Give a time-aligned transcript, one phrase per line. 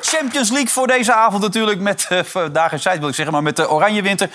[0.00, 1.80] Champions League voor deze avond natuurlijk.
[1.80, 4.30] Met uh, vandaag in wil ik zeggen, maar met de Oranje Winter.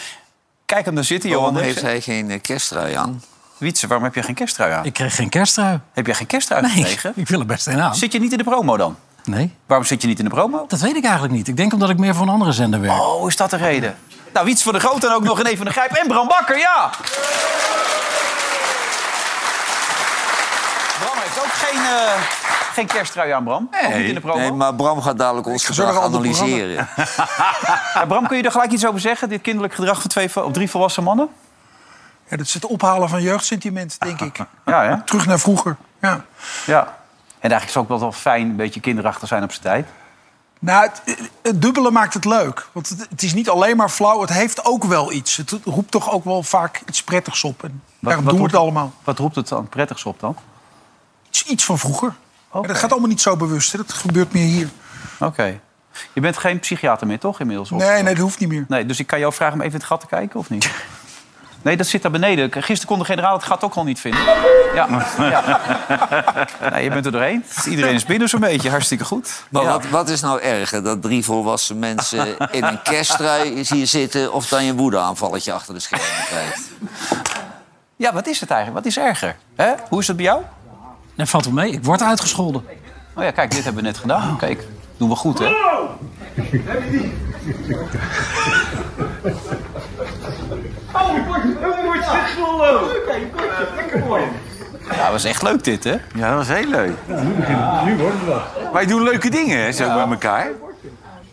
[0.66, 1.54] Kijk hem daar zitten, Johan.
[1.54, 3.24] Waarom heeft hij geen uh, kersttrui aan?
[3.58, 4.86] Wietse, waarom heb je geen kersttrui aan?
[4.86, 5.80] Ik kreeg geen kersttrui.
[5.94, 7.14] Heb jij geen kersttrui nee, gekregen?
[7.22, 7.96] ik wil er best een aan.
[7.96, 8.98] Zit je niet in de promo dan?
[9.24, 9.54] Nee.
[9.66, 10.66] Waarom zit je niet in de promo?
[10.68, 11.48] Dat weet ik eigenlijk niet.
[11.48, 13.02] Ik denk omdat ik meer voor een andere zender werk.
[13.02, 13.96] Oh, is dat de reden?
[14.34, 16.58] Nou, Wietse van de Groot en ook nog een van de Grijp en Bram Bakker,
[16.58, 16.90] ja!
[21.00, 22.45] Bram heeft ook geen, uh,
[22.76, 23.68] geen kersttrui aan, Bram.
[23.72, 24.40] Nee, ook niet in de promo.
[24.40, 26.88] nee, maar Bram gaat dadelijk ons gedrag analyseren.
[27.94, 29.30] ja, Bram, kun je er gelijk iets over zeggen?
[29.30, 31.30] Dit kinderlijk gedrag van twee of drie volwassen mannen?
[32.28, 34.38] Ja, dat is het ophalen van jeugdsentiment, denk ik.
[34.66, 35.02] ja, hè?
[35.02, 35.76] Terug naar vroeger.
[36.02, 36.26] Ja.
[36.66, 36.98] ja.
[37.40, 39.88] En eigenlijk is het ook wel fijn een beetje kinderachtig zijn op zijn tijd.
[40.60, 42.68] Nou, het, het, dubbele maakt het leuk.
[42.72, 45.38] Want het, het, is niet alleen maar flauw, het heeft ook wel iets.
[45.38, 47.64] Het roept toch ook wel vaak iets prettigs op.
[47.64, 48.94] En wat, daarom doen we het allemaal.
[49.04, 50.36] Wat roept het dan prettigs op dan?
[51.28, 52.14] Iets, iets van vroeger.
[52.56, 52.68] Okay.
[52.68, 53.72] dat gaat allemaal niet zo bewust.
[53.72, 53.78] Hè.
[53.78, 54.70] Dat gebeurt meer hier.
[55.16, 55.26] Oké.
[55.26, 55.60] Okay.
[56.14, 57.70] Je bent geen psychiater meer, toch, inmiddels?
[57.70, 58.66] Nee, nee, dat hoeft niet meer.
[58.68, 60.70] Nee, dus ik kan jou vragen om even in het gat te kijken, of niet?
[61.62, 62.52] Nee, dat zit daar beneden.
[62.52, 64.22] Gisteren kon de generaal het gat ook al niet vinden.
[64.74, 65.06] Ja.
[65.18, 65.60] ja.
[66.72, 67.46] Nee, je bent er doorheen.
[67.70, 68.70] Iedereen is binnen zo'n beetje.
[68.70, 69.44] Hartstikke goed.
[69.50, 69.70] Maar ja.
[69.70, 70.84] wat, wat, is nou erger?
[70.84, 74.34] Dat drie volwassen mensen in een kersttrui hier zitten...
[74.34, 76.62] of dan je een woedeaanvalletje achter de schermen krijgt?
[77.96, 78.84] Ja, wat is het eigenlijk?
[78.86, 79.36] Wat is erger?
[79.56, 79.74] Hè?
[79.90, 80.42] Hoe is het bij jou?
[81.16, 81.72] Dat valt wel mee.
[81.72, 82.66] Ik word uitgescholden.
[83.14, 84.38] Oh ja, kijk, dit hebben we net gedaan.
[84.38, 84.64] Kijk,
[84.98, 85.46] doen we goed, hè?
[90.94, 92.80] Oh, ik word, ik word gescholden.
[93.76, 94.24] Lekker mooi.
[94.90, 95.96] Ja, dat was echt leuk dit, hè?
[96.16, 96.96] Ja, dat was heel leuk.
[97.08, 98.72] Ja, nu, nu wordt het wel.
[98.74, 100.48] Wij doen leuke dingen, hè, zo met elkaar.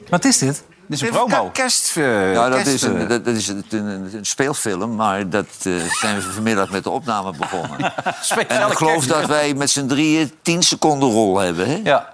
[0.09, 0.65] Wat is dit?
[0.93, 1.51] Dit is een promo.
[1.51, 5.29] Kerst, uh, ja, dat, kerst, is een, dat, dat is een, een, een, speelfilm, maar
[5.29, 7.79] dat uh, zijn we vanmiddag met de opname begonnen.
[8.49, 11.69] en ik geloof dat wij met z'n drieën tien seconden rol hebben.
[11.69, 11.81] Hè?
[11.85, 12.13] Ja.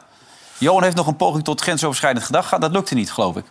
[0.59, 2.61] Johan heeft nog een poging tot grensoverschrijdend gedrag gehad.
[2.61, 3.45] Dat lukte niet, geloof ik.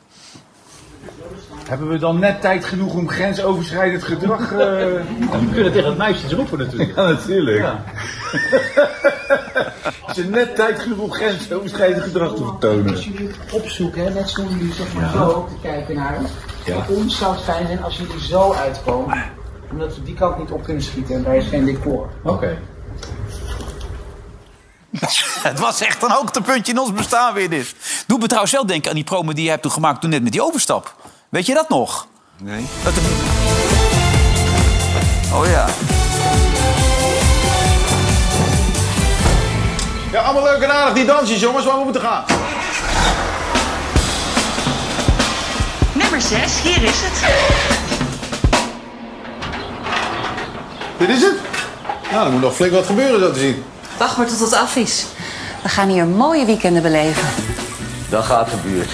[1.67, 4.51] Hebben we dan net tijd genoeg om grensoverschrijdend gedrag...
[4.51, 4.57] Uh...
[4.59, 6.95] we kunnen tegen het meisje roepen natuurlijk.
[6.95, 7.57] Ja, natuurlijk.
[7.57, 7.83] Ja.
[10.15, 12.89] Is net tijd genoeg om grensoverschrijdend gedrag te vertonen.
[12.89, 15.11] Als jullie het opzoeken, hè, net zoals jullie zeg maar ja.
[15.11, 16.19] zo te kijken naar.
[16.65, 16.83] Ja.
[16.83, 19.23] Voor ons zou het fijn zijn als jullie zo uitkomen.
[19.71, 22.09] Omdat we die kant niet op kunnen schieten en daar is geen decor.
[22.23, 22.33] Oké.
[22.33, 22.57] Okay.
[25.49, 27.75] Het was echt een hoogtepuntje in ons bestaan weer dit.
[28.07, 30.23] Doe me trouwens wel denken aan die promo die je hebt toen gemaakt toen net
[30.23, 30.95] met die overstap.
[31.29, 32.07] Weet je dat nog?
[32.37, 32.65] Nee.
[32.83, 33.01] Dat de...
[35.33, 35.65] Oh ja.
[40.11, 42.23] Ja, allemaal leuk en aardig die dansjes, jongens, waar we moeten gaan.
[45.93, 47.31] Nummer 6, hier is het.
[50.97, 51.35] Dit is het?
[52.11, 53.63] Nou, er moet nog flink wat gebeuren, zo te zien.
[53.97, 55.05] Wacht maar tot het af is.
[55.63, 57.27] We gaan hier mooie weekenden beleven.
[58.09, 58.89] Dat gaat de buurt.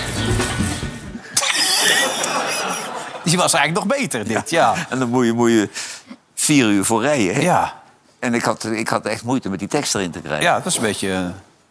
[3.24, 4.74] Die was eigenlijk nog beter, dit, ja.
[4.90, 5.70] En dan moet je, moet je
[6.34, 7.36] vier uur voor rijden.
[7.36, 7.42] Hè?
[7.42, 7.82] Ja.
[8.20, 10.44] En ik had, ik had echt moeite met die tekst erin te krijgen.
[10.46, 11.10] Ja, dat is een beetje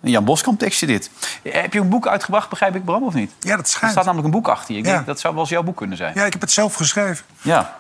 [0.01, 1.11] een Jan Boskamp tekstje dit.
[1.43, 3.33] Heb je een boek uitgebracht, begrijp ik, Bram, of niet?
[3.41, 3.85] Ja, dat schijnt.
[3.85, 4.81] Er staat namelijk een boek achter je.
[4.81, 4.93] Ik Ja.
[4.93, 6.13] denk, dat zou wel eens jouw boek kunnen zijn.
[6.15, 7.25] Ja, ik heb het zelf geschreven.
[7.43, 7.77] Ja.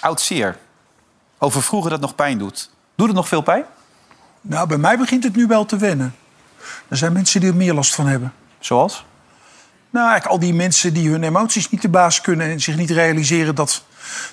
[0.00, 0.56] Oud zeer.
[1.38, 2.70] Over vroeger dat nog pijn doet.
[2.94, 3.64] Doet het nog veel pijn?
[4.40, 6.14] Nou, bij mij begint het nu wel te wennen.
[6.88, 8.32] Er zijn mensen die er meer last van hebben.
[8.58, 9.04] Zoals?
[9.90, 12.46] Nou, eigenlijk al die mensen die hun emoties niet de baas kunnen...
[12.46, 13.84] en zich niet realiseren dat,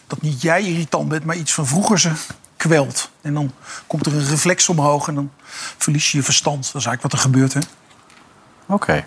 [0.07, 1.25] dat niet jij irritant bent...
[1.25, 2.11] maar iets van vroeger ze
[2.57, 3.09] kwelt.
[3.21, 3.51] En dan
[3.87, 5.31] komt er een reflex omhoog en dan
[5.77, 6.65] verlies je je verstand.
[6.71, 7.59] Dat is eigenlijk wat er gebeurt, hè?
[8.65, 9.03] Oké.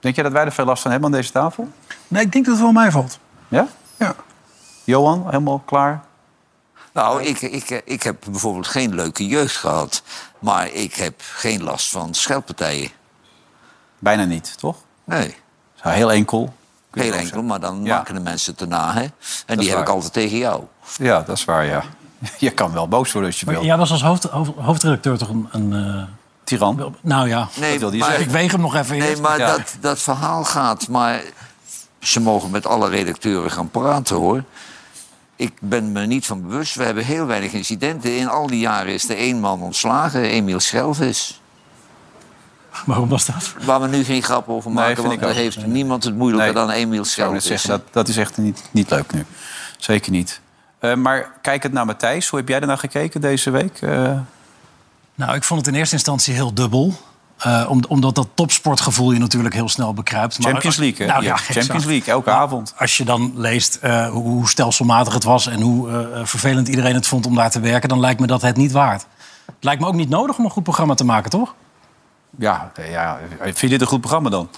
[0.00, 1.68] Denk je dat wij er veel last van hebben aan deze tafel?
[2.08, 3.18] Nee, ik denk dat het wel mij valt.
[3.48, 3.68] Ja?
[3.96, 4.14] Ja.
[4.84, 6.04] Johan, helemaal klaar?
[6.92, 10.02] Nou, ik, ik, ik heb bijvoorbeeld geen leuke jeugd gehad.
[10.38, 12.90] Maar ik heb geen last van scheldpartijen.
[13.98, 14.76] Bijna niet, toch?
[15.04, 15.36] Nee.
[15.90, 16.54] Zo heel enkel.
[16.92, 17.96] Heel enkel, maar dan Ja.
[17.96, 18.92] maken de mensen het erna.
[18.94, 19.06] Hè?
[19.46, 20.62] En die heb ik altijd tegen jou.
[20.98, 21.82] Ja, dat is waar, ja.
[22.38, 23.64] Je kan wel boos worden als je wil.
[23.64, 25.48] jij was als hoofd, hoofd- hoofdredacteur toch een...
[25.52, 26.02] een eh,
[26.44, 26.94] Tiran.
[27.00, 28.26] nou ja, Nee, Dat wilde je maar, zeggen.
[28.28, 29.22] ik weeg hem nog even nee, eerst.
[29.22, 29.46] maar Ja.
[29.50, 30.88] dat, dat verhaal gaat.
[30.88, 31.22] Maar
[32.00, 34.44] ze mogen met alle redacteuren gaan praten, hoor.
[35.36, 36.74] Ik ben me niet van bewust.
[36.74, 38.16] We hebben heel weinig incidenten.
[38.16, 41.40] In al die jaren is er één man ontslagen, Emiel Schelvis.
[42.86, 43.54] Waarom was dat?
[43.64, 46.54] Waar we nu geen grap over Nee, maken, vind want daar heeft niemand het moeilijker
[46.54, 46.64] Nee.
[46.66, 47.62] dan Emiel Schelvis.
[47.62, 49.24] dat, dat is echt niet, niet leuk nu.
[49.78, 50.40] Zeker niet.
[50.78, 53.78] Eh, maar kijkend naar Matthijs, hoe heb jij ernaar gekeken deze week?
[53.82, 54.12] Eh,
[55.14, 56.94] Nou, ik vond het in eerste instantie heel dubbel.
[57.38, 60.38] Eh, om- omdat dat topsportgevoel je natuurlijk heel snel bekruipt.
[60.38, 61.12] Maar- Champions League, hè?
[61.12, 61.84] Nou, Ja, ja, Champions exact.
[61.84, 62.74] League, elke avond.
[62.78, 65.46] Als je dan leest eh, hoe, hoe stelselmatig het was...
[65.46, 67.88] en hoe eh, vervelend iedereen het vond om daar te werken...
[67.88, 69.06] dan lijkt me dat het niet waard.
[69.46, 71.54] Het lijkt me ook niet nodig om een goed programma te maken, toch?
[72.38, 74.48] Ja, ja, vind je dit een goed programma dan?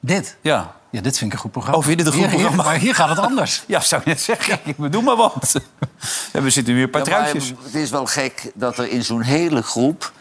[0.00, 0.36] Dit?
[0.40, 0.74] Ja.
[0.90, 1.78] Ja, dit vind ik een goed programma.
[1.78, 2.70] Oh, vind je dit een goed Hier- hier- programma?
[2.72, 3.62] maar hier gaat het anders.
[3.66, 4.58] Ja, zou ik net zeggen.
[4.64, 5.54] Ik bedoel maar wat.
[6.32, 7.28] En we zitten weer een paar Ja, maar
[7.62, 10.12] het is wel gek dat er in zo'n hele groep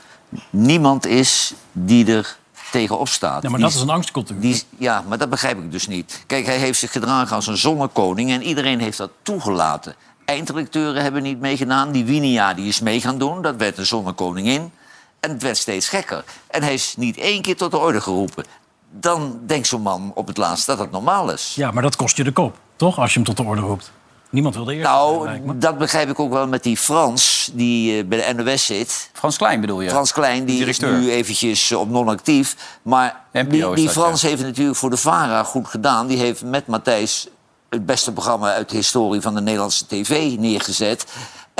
[0.50, 2.38] niemand is die er
[2.71, 3.41] tegenop staat.
[3.44, 4.39] Ja, maar Die- dat is een angstcultuur.
[4.39, 6.23] Die, ja, maar dat begrijp ik dus niet.
[6.27, 9.95] Kijk, hij heeft zich gedragen als een zonnekoning en iedereen heeft dat toegelaten.
[10.25, 11.91] Eindredacteuren hebben niet meegedaan.
[11.91, 13.41] Die Winia die is mee gaan doen.
[13.41, 14.71] Dat werd een zonnekoningin.
[15.19, 16.24] En het werd steeds gekker.
[16.48, 18.45] En hij is niet één keer tot de orde geroepen.
[18.92, 21.54] Dan denkt zo'n man op het laatst dat het normaal is.
[21.56, 23.00] Ja, maar dat kost je de kop, toch?
[23.00, 23.92] Als je hem tot de orde roept.
[24.30, 28.00] Niemand wil de eerste zijn, Nou, dat begrijp ik ook wel met die Frans die
[28.00, 29.10] eh, bij de NOS zit.
[29.13, 29.89] Frans Klein bedoel je?
[29.89, 32.56] Frans Klein die is nu eventjes eh, op non-actief.
[32.81, 34.27] Maar NPO die, is die dat, Frans ja.
[34.27, 36.07] heeft het natuurlijk voor de VARA goed gedaan.
[36.07, 37.27] Die heeft met Matthijs
[37.69, 41.06] het beste programma uit de historie van de Nederlandse tv neergezet.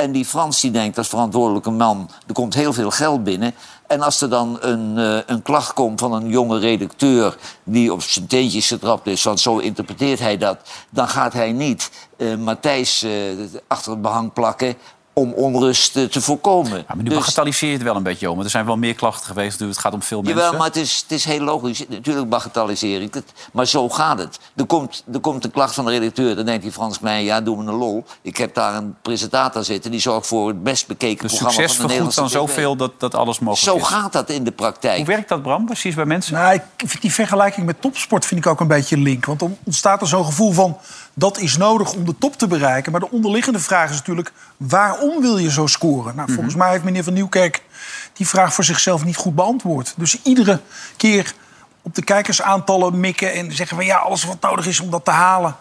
[0.00, 2.10] En die Frans die denkt als verantwoordelijke man...
[2.26, 3.54] er komt heel veel geld binnen.
[3.86, 7.36] En als er dan een, eh, een klacht komt van een jonge redacteur...
[7.64, 10.58] die op zijn teentjes getrapt is, want zo interpreteert hij dat...
[10.90, 13.10] dan gaat hij niet eh, Matthijs eh,
[13.66, 14.76] achter het behang plakken
[15.12, 16.76] om onrust eh, te voorkomen.
[16.78, 18.32] Ja, maar nu Dus- bagatelliseer je het wel een beetje, om.
[18.32, 19.58] Want er zijn wel meer klachten geweest.
[19.58, 20.58] Dus het gaat om veel Jawel, mensen.
[20.58, 21.84] maar het is, het is heel logisch.
[21.88, 23.32] Natuurlijk bagatelliseer ik het.
[23.52, 24.38] Maar zo gaat het.
[24.56, 26.36] Er komt, er komt een klacht van de redacteur.
[26.36, 28.04] Dan denkt die Frans Klein, ja, doe me een lol.
[28.22, 29.90] Ik heb daar een presentator zitten.
[29.90, 32.54] Die zorgt voor het best bekeken Dus programma succes van de Nederlandse dan tv.
[32.54, 33.92] zoveel dat, dat alles mogelijk Zo is.
[33.92, 34.96] gaat dat in de praktijk.
[34.96, 36.34] Hoe werkt dat, Bram, precies bij mensen?
[36.34, 39.24] Nou, ik vind die vergelijking met topsport vind ik ook een beetje een link.
[39.24, 40.76] Want dan ontstaat er zo'n gevoel van...
[41.20, 42.92] dat is nodig om de top te bereiken.
[42.92, 44.32] Maar de onderliggende vraag is natuurlijk...
[44.56, 46.16] waarom wil je zo scoren?
[46.16, 47.62] Nou, volgens mij heeft meneer Van Nieuwkerk
[48.12, 49.94] die vraag voor zichzelf niet goed beantwoord.
[49.96, 50.60] Dus iedere
[50.96, 51.34] keer
[51.82, 53.32] op de kijkersaantallen mikken...
[53.32, 55.56] en zeggen van ja, alles wat nodig is om dat te halen...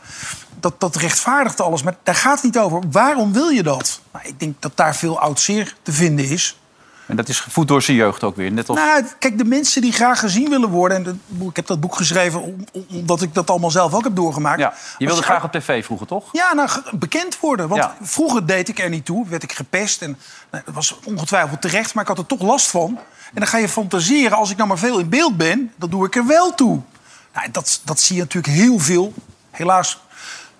[0.60, 1.84] Dat, dat rechtvaardigt alles.
[1.84, 2.82] Maar daar gaat het niet over.
[2.92, 4.02] Waarom wil je dat?
[4.14, 6.59] Nou, ik denk dat daar veel oud zeer te vinden is.
[7.10, 8.52] En dat is gevoed door zijn jeugd ook weer.
[8.52, 8.78] Net als...
[8.78, 11.06] Nou, kijk, de mensen die graag gezien willen worden...
[11.06, 14.16] en ik heb dat boek geschreven om- om- omdat ik dat allemaal zelf ook heb
[14.16, 14.60] doorgemaakt.
[14.60, 16.30] ja, je wilde graag op tv vroeger, toch?
[16.32, 17.68] Ja, nou, bekend worden.
[17.68, 17.96] Want Ja.
[18.02, 20.02] vroeger deed ik er niet toe, werd ik gepest.
[20.02, 20.18] En
[20.52, 22.98] nou, dat was ongetwijfeld terecht, maar ik had er toch last van.
[23.34, 25.72] En dan ga je fantaseren, als ik nou maar veel in beeld ben...
[25.76, 26.80] dan doe ik er wel toe.
[27.34, 29.14] Nou, dat, dat zie je natuurlijk heel veel,
[29.52, 30.00] helaas,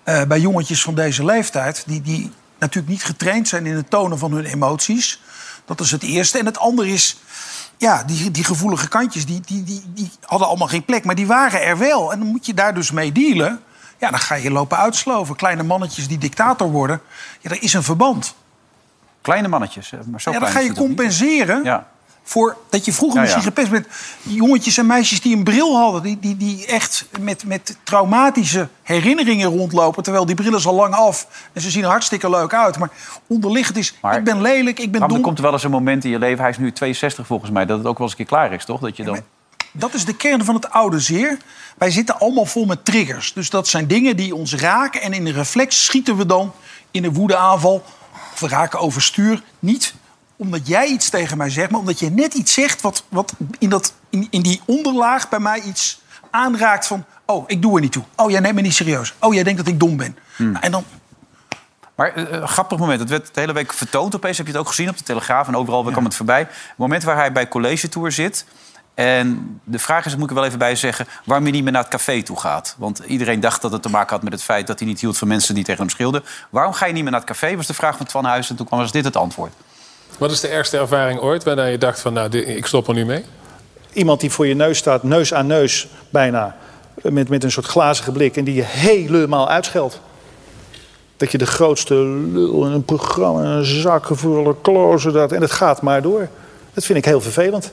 [0.02, 1.82] eh, bij jongetjes van deze leeftijd...
[1.86, 5.20] Die, die natuurlijk niet getraind zijn in het tonen van hun emoties.
[5.64, 6.38] Dat is het eerste.
[6.38, 7.16] En het andere is,
[7.76, 11.04] ja, die, die gevoelige kantjes, die, die, die, die hadden allemaal geen plek.
[11.04, 12.12] Maar die waren er wel.
[12.12, 13.60] En dan moet je daar dus mee dealen.
[13.98, 15.36] Ja, dan ga je lopen uitsloven.
[15.36, 17.00] Kleine mannetjes die dictator worden.
[17.40, 18.34] Ja, er is een verband.
[19.20, 21.88] Kleine mannetjes, hè, maar zo Ja, dan ga je compenseren Ja.
[22.30, 23.86] Voor dat je vroeger Ja, misschien gepest bent.
[24.22, 26.02] Jongetjes en meisjes die een bril hadden.
[26.02, 30.02] Die, die, die echt met, met traumatische herinneringen rondlopen.
[30.02, 31.26] Terwijl die bril is al lang af.
[31.52, 32.78] En ze zien er hartstikke leuk uit.
[32.78, 32.90] Maar
[33.26, 35.22] onderliggend is, Maar- ik ben lelijk, ik ben Bram, er dom.
[35.24, 37.78] komt wel eens een moment in je leven, hij is nu 62 volgens mij, dat
[37.78, 38.80] het ook wel eens een keer klaar is, toch?
[38.80, 39.20] Dat je dan...
[39.72, 41.36] Dat is de kern van het oude zeer.
[41.78, 43.32] Wij zitten allemaal vol met triggers.
[43.32, 45.02] Dus dat zijn dingen die ons raken.
[45.02, 46.52] En in de reflex schieten we dan
[46.90, 47.84] in een woedeaanval.
[48.32, 49.42] Of we raken overstuur.
[49.58, 49.94] Niet
[50.40, 52.80] omdat jij iets tegen mij zegt, maar omdat je net iets zegt...
[52.80, 57.04] wat, wat in, dat, in, in die onderlaag bij mij iets aanraakt van...
[57.24, 58.02] oh, ik doe er niet toe.
[58.16, 59.14] Oh, jij neemt me niet serieus.
[59.18, 60.18] Oh, jij denkt dat ik dom ben.
[60.36, 60.50] Hmm.
[60.50, 60.84] Nou, en dan,
[61.94, 63.00] Maar eh, een grappig moment.
[63.00, 64.36] Het werd de hele week vertoond opeens.
[64.36, 66.38] Heb je het ook gezien op de Telegraaf en overal kwam het voorbij.
[66.38, 68.44] Het moment waar hij bij College Tour zit.
[68.94, 71.06] En de vraag is, dat moet ik er wel even bij zeggen...
[71.24, 72.74] waarom hij niet meer naar het café toe gaat.
[72.78, 74.66] Want iedereen dacht dat het te maken had met het feit...
[74.66, 76.24] dat hij niet hield van mensen die tegen hem schilden.
[76.50, 78.50] Waarom ga je niet meer naar het café, was de vraag van Twan Huis.
[78.50, 79.52] En toen kwam was dit het antwoord.
[80.18, 82.94] Wat is de ergste ervaring ooit waarna je dacht van nou, dit- ik stop er
[82.94, 83.24] nu mee?
[83.92, 86.56] Iemand die voor je neus staat, neus aan neus bijna,
[87.02, 90.00] met, met een soort glazige blik en die je helemaal uitscheldt.
[91.16, 95.82] Dat je de grootste lul in een programma, een zakkenvuller, klozen dat en het gaat
[95.82, 96.28] maar door.
[96.74, 97.72] Dat vind ik heel vervelend.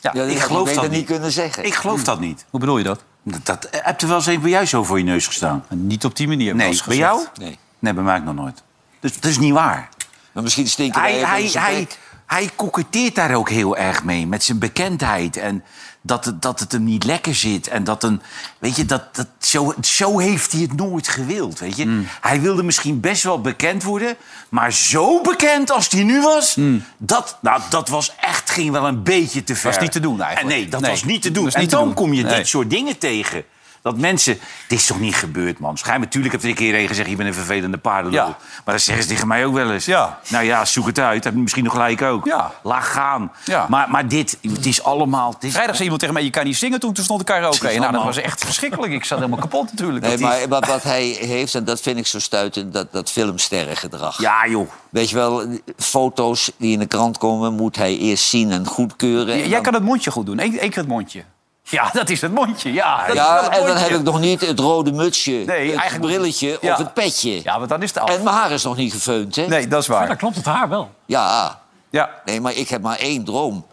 [0.00, 1.64] Ja, ik had geloof dat niet kunnen zeggen.
[1.64, 2.44] Ik geloof dat niet.
[2.50, 3.02] Hoe bedoel je dat?
[3.22, 5.64] Dat, dat heb er wel eens een bij jou zo voor je neus gestaan.
[5.68, 6.54] Niet op die manier.
[6.54, 7.26] Nee, bij jou?
[7.38, 7.58] Nee.
[7.78, 8.62] Nee, bij mij ook nog nooit.
[9.00, 9.88] Dus dat is niet waar.
[10.32, 11.86] Maar misschien stinken Hij, hij, hij,
[12.26, 14.26] hij koketteert daar ook heel erg mee.
[14.26, 15.36] Met zijn bekendheid.
[15.36, 15.64] En
[16.02, 17.68] dat het, dat het hem niet lekker zit.
[17.68, 18.22] En dat een.
[18.58, 21.58] Weet je, dat, dat, zo, zo heeft hij het nooit gewild.
[21.58, 21.86] Weet je?
[21.86, 22.06] Mm.
[22.20, 24.16] Hij wilde misschien best wel bekend worden.
[24.48, 26.56] Maar zo bekend als hij nu was.
[26.98, 28.50] Dat, nou, dat was echt.
[28.50, 29.66] ging wel een beetje te ver.
[29.66, 29.72] Mm.
[29.74, 30.54] Was niet te doen eigenlijk.
[30.54, 31.44] En nee, dat Nee, was niet te doen.
[31.44, 31.94] dat en niet te dan doen.
[31.94, 32.34] kom je Nee.
[32.36, 33.44] dit soort dingen tegen.
[33.82, 34.38] Dat mensen...
[34.68, 35.76] Dit is toch niet gebeurd, man?
[35.78, 37.08] Schijnbaar, natuurlijk heb ik een keer een gezegd...
[37.10, 38.20] je bent een vervelende paardenlul.
[38.26, 38.36] Ja.
[38.64, 39.84] Maar dat zeggen ze tegen mij ook wel eens.
[39.84, 40.18] Ja.
[40.28, 41.24] Nou ja, zoek het uit.
[41.24, 42.24] Heb je misschien nog gelijk ook.
[42.26, 42.52] Ja.
[42.62, 43.32] Laat gaan.
[43.44, 43.66] Ja.
[43.68, 45.32] Maar, maar dit, het is allemaal...
[45.32, 47.24] Het is, Vrijdag zei iemand tegen mij, je kan niet zingen toen, toen stond de
[47.24, 47.78] karaoke.
[47.78, 48.92] Nou, dat was echt verschrikkelijk.
[48.92, 50.04] Ik zat helemaal kapot natuurlijk.
[50.04, 53.10] Nee, die- maar wat, wat hij heeft, en dat vind ik zo stuitend, dat, dat
[53.10, 54.20] filmsterrengedrag.
[54.20, 54.70] Ja, joh.
[54.90, 55.46] Weet je wel,
[55.76, 59.26] foto's die in de krant komen, moet hij eerst zien en goedkeuren.
[59.26, 60.38] J- En Jij dan- kan het mondje goed doen.
[60.40, 61.24] Eén één keer het mondje.
[61.70, 62.72] Ja, dat is het mondje.
[62.72, 65.48] Ja, dat is wel Ja, en dan heb ik nog niet het rode mutsje, het
[65.48, 66.72] eigenlijk- brilletje Ja.
[66.72, 67.40] of het petje.
[67.44, 68.08] Ja, want dan is het af.
[68.16, 69.46] En mijn haar is nog niet gefeund, hè?
[69.46, 70.08] Nee, dat is Ja, waar.
[70.08, 70.90] dat klopt, het haar wel.
[71.06, 71.58] Ja,
[71.90, 73.66] Ja, nee, maar ik heb maar één droom.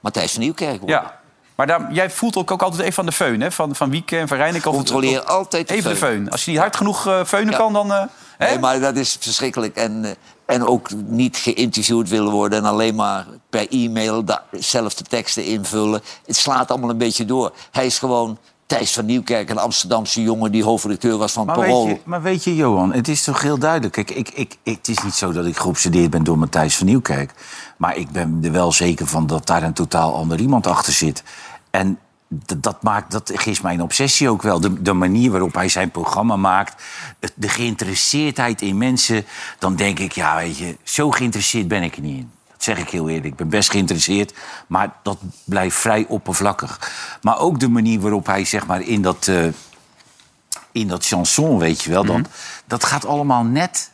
[0.00, 0.96] Matthijs van Nieuwkerk worden.
[1.02, 1.22] ja.
[1.54, 3.50] Maar daar, jij voelt ook, ook altijd even van de feun, hè?
[3.52, 4.38] Van, van Wieke en van.
[4.54, 6.10] Of- Controleer of- altijd de Even de feun.
[6.16, 6.30] feun.
[6.30, 7.56] Als je niet hard genoeg eh feunen Ja.
[7.58, 7.92] kan, dan...
[7.92, 8.02] eh,
[8.38, 8.46] hè?
[8.48, 9.76] Nee, maar dat is verschrikkelijk.
[9.76, 10.10] En, eh,
[10.46, 16.02] en ook niet geïnterviewd willen worden en alleen maar per e-mail dezelfde teksten invullen.
[16.26, 17.52] Het slaat allemaal een beetje door.
[17.70, 21.86] Hij is gewoon Thijs van Nieuwkerk, een Amsterdamse jongen die hoofdredacteur was van Maar Parool.
[21.86, 23.92] weet, je, maar weet je, Johan, het is toch heel duidelijk.
[23.92, 26.86] Kijk, ik, ik, ik, het is niet zo dat ik geobsedeerd ben door Matthijs van
[26.86, 27.34] Nieuwkerk.
[27.76, 31.22] Maar ik ben er wel zeker van dat daar een totaal ander iemand achter zit.
[31.70, 31.98] En
[32.56, 34.60] dat, maakt, dat is mijn obsessie ook wel.
[34.60, 36.82] De, de manier waarop hij zijn programma maakt.
[37.34, 39.24] De geïnteresseerdheid in mensen.
[39.58, 42.30] Dan denk ik, ja, weet je, zo geïnteresseerd ben ik er niet in.
[42.50, 43.26] Dat zeg ik heel eerlijk.
[43.26, 44.34] Ik ben best geïnteresseerd,
[44.66, 46.92] maar dat blijft vrij oppervlakkig.
[47.22, 49.28] Maar ook de manier waarop hij zeg maar, in dat...
[49.28, 49.46] eh,
[50.72, 52.04] in dat chanson, weet je wel.
[52.04, 52.26] Dan,
[52.66, 53.90] Dat gaat allemaal net,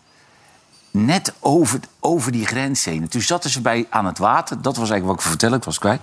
[0.90, 3.02] net over, over die grens heen.
[3.02, 4.62] En toen zaten ze bij aan het water.
[4.62, 5.59] Dat was eigenlijk wat ik wil vertellen.
[5.59, 6.00] Ik was kwijt.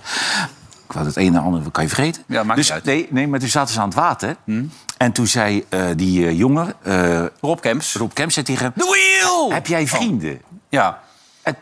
[0.87, 2.23] Ik wou het een en ander, kan je vergeten.
[2.27, 2.85] Ja, maakt dus, niet uit.
[2.85, 4.35] Nee, nee, maar toen zaten ze aan het water.
[4.97, 7.95] En toen zei eh, die eh, jongen, eh, Rob Kemps.
[7.95, 8.73] Rob Kemp, zei tegen hem...
[8.75, 9.51] The wheel!
[9.53, 10.41] Heb jij vrienden?
[10.69, 11.01] Ja,
[11.41, 11.57] En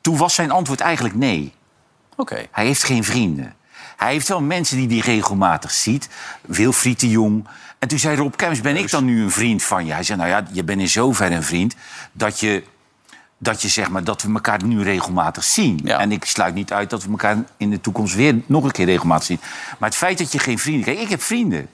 [0.00, 1.52] toen was zijn antwoord eigenlijk nee.
[2.16, 2.46] oké.
[2.50, 3.54] Hij heeft geen vrienden.
[3.96, 6.08] Hij heeft wel mensen die hij regelmatig ziet.
[6.40, 7.46] Wilfried de Jong.
[7.78, 9.92] En toen zei Rob Kemps, ben ik dan nu een vriend van je?
[9.92, 11.74] Hij zei, nou ja, je bent in zoverre een vriend...
[12.12, 12.64] dat je,
[13.38, 15.80] dat je zeg maar, dat we elkaar nu regelmatig zien.
[15.84, 15.98] Ja.
[15.98, 18.86] En ik sluit niet uit dat we elkaar in de toekomst weer nog een keer
[18.86, 19.40] regelmatig zien.
[19.78, 20.84] Maar het feit dat je geen vrienden...
[20.84, 21.68] Kijk, ik heb vrienden.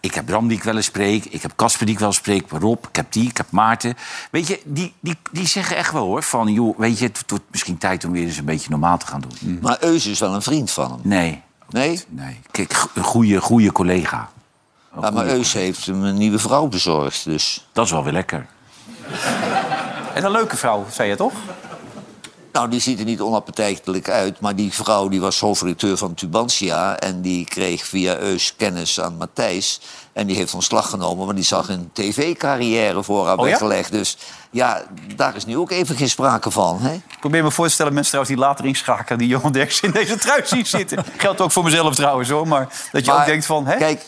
[0.00, 1.24] Ik heb Bram die ik wel eens spreek.
[1.24, 2.50] Ik heb Casper die ik wel eens spreek.
[2.50, 3.96] Rob, ik heb die, ik heb Maarten.
[4.30, 6.22] Weet je, die, die, die zeggen echt wel hoor...
[6.22, 9.06] van, joh, weet je, het wordt misschien tijd om weer eens een beetje normaal te
[9.06, 9.58] gaan doen.
[9.62, 11.00] Maar Eus is wel een vriend van hem.
[11.02, 12.00] Nee, Nee?
[12.08, 14.30] Nee, kijk, een goede, goede collega.
[15.00, 17.68] Ja, maar Eus heeft hem een nieuwe vrouw bezorgd, dus...
[17.72, 18.46] Dat is wel weer lekker.
[20.16, 21.32] En een leuke vrouw, zei je toch?
[22.52, 26.98] Nou, die ziet er niet onappetijtelijk uit, maar die vrouw die was hoofdredacteur van Tubantia...
[26.98, 29.80] en die kreeg via Eus kennis aan Matthijs.
[30.12, 33.50] En die heeft ontslag genomen, maar die zag een tv-carrière voor haar Oh ja?
[33.50, 33.92] weggelegd.
[33.92, 34.16] Dus
[34.50, 34.82] ja,
[35.16, 36.92] daar is nu ook even geen sprake van, hè?
[36.92, 39.18] Ik probeer me voor te stellen, mensen trouwens die later inschakelen...
[39.18, 41.04] die Johan Derks in deze trui zien zitten.
[41.16, 42.48] Geldt ook voor mezelf trouwens, hoor.
[42.48, 43.66] Maar dat je Maar, ook denkt van...
[43.66, 43.76] Hè?
[43.76, 44.02] Kijk,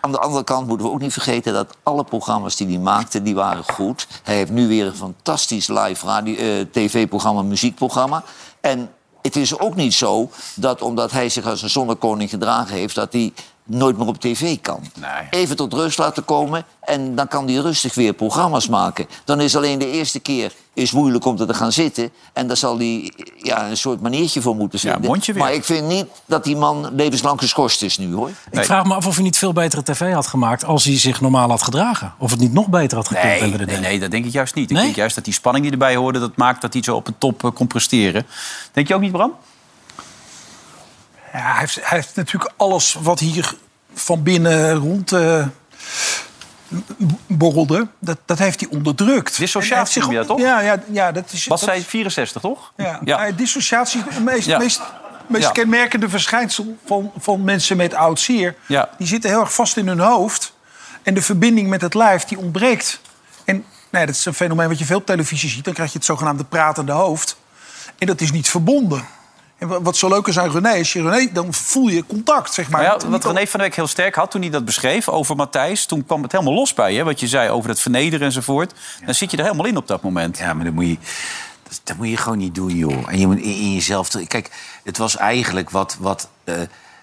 [0.00, 3.22] aan de andere kant moeten we ook niet vergeten dat alle programma's die hij maakte,
[3.22, 4.06] die waren goed.
[4.22, 8.22] Hij heeft nu weer een fantastisch live eh, tv-programma, muziekprogramma.
[8.60, 8.90] En
[9.22, 13.12] het is ook niet zo dat omdat hij zich als een zonnekoning gedragen heeft, dat
[13.12, 13.32] hij
[13.70, 14.80] nooit meer op tv kan.
[15.00, 15.10] Nee.
[15.42, 19.06] Even tot rust laten komen en dan kan hij rustig weer programma's maken.
[19.24, 22.10] Dan is alleen de eerste keer is moeilijk om er te gaan zitten.
[22.32, 25.20] En daar zal hij ja, een soort maniertje voor moeten vinden.
[25.20, 25.36] weer.
[25.36, 28.30] Maar ik vind niet dat die man levenslang geschorst is nu, hoor.
[28.50, 28.60] Nee.
[28.60, 31.20] Ik vraag me af of hij niet veel betere tv had gemaakt als hij zich
[31.20, 32.14] normaal had gedragen.
[32.18, 33.24] Of het niet nog beter had gekund.
[33.24, 34.70] Nee, hebben we de nee, nee, dat denk ik juist niet.
[34.70, 36.18] Ik denk juist dat die spanning die erbij hoorde...
[36.18, 38.26] dat maakt dat hij zo op de top eh, kon presteren.
[38.72, 39.32] Denk je ook niet, Bram?
[41.32, 43.54] Ja, hij, heeft, hij heeft natuurlijk alles wat hier
[43.94, 45.46] van binnen rond eh,
[47.26, 49.36] borrelde, dat, dat heeft hij onderdrukt.
[49.36, 50.46] Dissociatie noem je ook- dat toch?
[50.46, 51.46] Ja, ja, ja dat is...
[51.46, 52.72] Was dat- zij 64, toch?
[52.76, 53.30] Ja, Ja.
[53.30, 54.58] dissociatie is het meest, Ja.
[54.58, 54.80] meest,
[55.26, 55.50] meest Ja.
[55.50, 58.54] kenmerkende verschijnsel van, van mensen met oud zeer.
[58.66, 58.88] Ja.
[58.98, 60.52] Die zitten heel erg vast in hun hoofd.
[61.02, 63.00] En de verbinding met het lijf, die ontbreekt.
[63.44, 65.64] En nee, dat is een fenomeen wat je veel op televisie ziet.
[65.64, 67.36] Dan krijg je het zogenaamde pratende hoofd.
[67.98, 69.04] En dat is niet verbonden.
[69.60, 72.54] En wa- wat zo leuk is aan René, is je René, dan voel je contact,
[72.54, 72.82] zeg maar.
[72.82, 75.86] Ja, wat René van der Week heel sterk had toen hij dat beschreef over Matthijs...
[75.86, 78.74] toen kwam het helemaal los bij je, wat je zei over het vernederen enzovoort.
[79.04, 80.38] Dan zit je er helemaal in op dat moment.
[80.38, 80.96] Ja, maar dat moet je,
[81.62, 83.12] dat, dat moet je gewoon niet doen, joh.
[83.12, 84.08] En je moet in, in jezelf...
[84.26, 84.50] Kijk,
[84.84, 85.96] het was eigenlijk wat...
[86.00, 86.54] wat eh,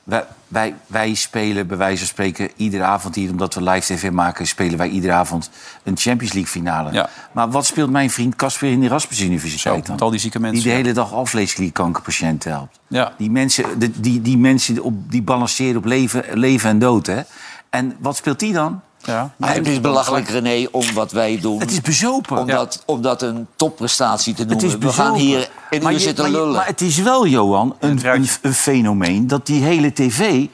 [0.07, 3.29] wij, wij, wij spelen, bij wijze van spreken, iedere avond hier...
[3.29, 5.49] omdat we live tv maken, spelen wij iedere avond
[5.83, 6.91] een Champions League finale.
[6.91, 7.09] Ja.
[7.31, 9.95] Maar wat speelt mijn vriend Casper in de Erasmus Zo, Universiteit dan?
[9.95, 10.63] met al die zieke mensen.
[10.63, 12.79] Die de hele dag alvleesklierkankerpatiënten helpt.
[12.87, 13.13] Ja.
[13.17, 17.21] Die mensen, die, die mensen op, die balanceren op leven, leven en dood, hè?
[17.69, 18.81] En wat speelt die dan?
[19.03, 19.31] Ja.
[19.37, 21.59] Maar het is belachelijk, René, om wat wij doen.
[21.59, 22.37] Het is bezopen.
[22.37, 26.23] om, dat, om dat een topprestatie te Het is We gaan hier uur je- zitten
[26.23, 26.55] maar je- lullen.
[26.55, 30.45] maar het is wel, Johan, een, een, ruikt- een fenomeen dat die hele tv...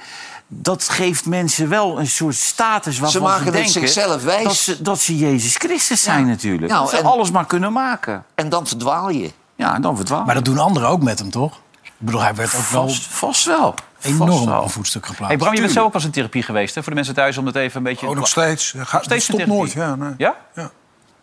[0.47, 4.43] dat geeft mensen wel een soort status waarvan Ze maken het denken zichzelf wijs.
[4.43, 6.71] Dat ze, dat ze Jezus Christus zijn natuurlijk.
[6.71, 8.23] Nou, dat ze en- alles maar kunnen maken.
[8.35, 9.31] En dan verdwaal je.
[9.55, 11.53] Ja, en dan verdwaal Maar dat doen anderen ook met hem, toch?
[11.83, 13.73] Ik bedoel, hij werd ook wel vast wel.
[14.03, 15.27] Enorm op een voetstuk geplaatst.
[15.27, 16.81] Hey Bram, je bent zelf ook eens in therapie geweest, hè?
[16.81, 18.07] Voor de mensen thuis, om het even een beetje...
[18.07, 18.73] Oh, nog steeds.
[18.77, 19.71] Ga, steeds stopt nooit.
[19.71, 20.13] Ja, nee.
[20.17, 20.35] Ja?
[20.55, 20.71] Ja.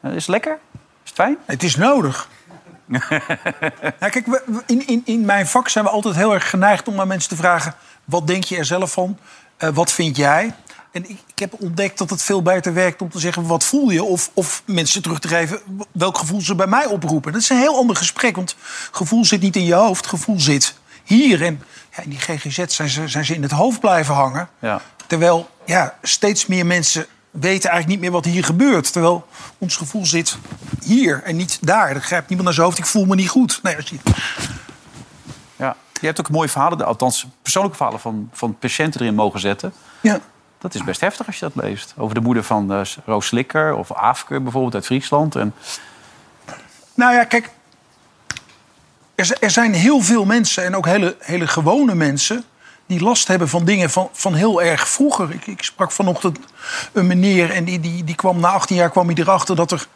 [0.01, 0.59] Eh, Is het lekker?
[0.73, 1.37] Is het fijn?
[1.47, 2.29] Het is nodig.
[4.01, 7.01] ja, kijk, we- in, in, in mijn vak zijn we altijd heel erg geneigd om
[7.01, 7.75] aan mensen te vragen...
[8.05, 9.19] wat denk je er zelf van?
[9.57, 10.55] Eh, wat vind jij?
[10.93, 13.47] En ik, ik heb ontdekt dat het veel beter werkt om te zeggen...
[13.47, 14.03] wat voel je?
[14.05, 15.61] Of, of mensen terug te geven
[15.93, 17.33] welk gevoel ze bij mij oproepen.
[17.33, 18.57] Dat is een heel ander gesprek, want
[18.91, 20.07] gevoel zit niet in je hoofd.
[20.07, 21.43] Gevoel zit hier.
[21.45, 21.63] En
[21.97, 24.49] ja, in die GGZ zijn ze, zijn ze in het hoofd blijven hangen.
[24.59, 24.81] Ja.
[25.07, 28.93] Terwijl ja, steeds meer mensen weten eigenlijk niet meer wat hier gebeurt.
[28.93, 29.27] Terwijl
[29.59, 30.39] ons gevoel zit
[30.83, 31.91] hier en niet daar.
[31.91, 33.61] Er grijpt niemand naar zijn hoofd, ik voel me niet goed.
[33.63, 33.97] Nee, als je...
[35.57, 35.77] Ja.
[36.01, 39.73] Je hebt ook mooie verhalen, althans persoonlijke verhalen van, van patiënten erin mogen zetten.
[40.01, 40.21] Ja.
[40.59, 41.95] Dat is best heftig als je dat leest.
[41.97, 45.35] Over de moeder van eh, Roos Slikker of Afke bijvoorbeeld uit Friesland.
[45.35, 45.55] En,
[46.95, 47.51] Nou ja, kijk.
[49.21, 52.45] Er, er zijn heel veel mensen, en ook hele, hele gewone mensen...
[52.87, 55.31] die last hebben van dingen van, van heel erg vroeger.
[55.31, 56.39] Ik, ik sprak vanochtend
[56.93, 59.57] een meneer en die, die, die kwam na 18 jaar kwam hij erachter...
[59.57, 59.87] dat er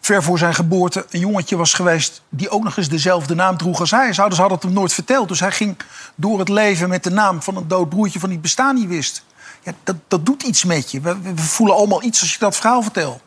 [0.00, 2.22] ver voor zijn geboorte een jongetje was geweest...
[2.28, 4.04] die ook nog eens dezelfde naam droeg als hij.
[4.04, 5.28] Zijn ouders hadden het hem nooit verteld.
[5.28, 5.76] Dus hij ging
[6.14, 8.20] door het leven met de naam van een dood broertje...
[8.20, 9.24] van die bestaan niet wist.
[9.62, 11.00] Ja, dat, dat doet iets met je.
[11.00, 13.20] We, we voelen allemaal iets als je dat verhaal vertelt.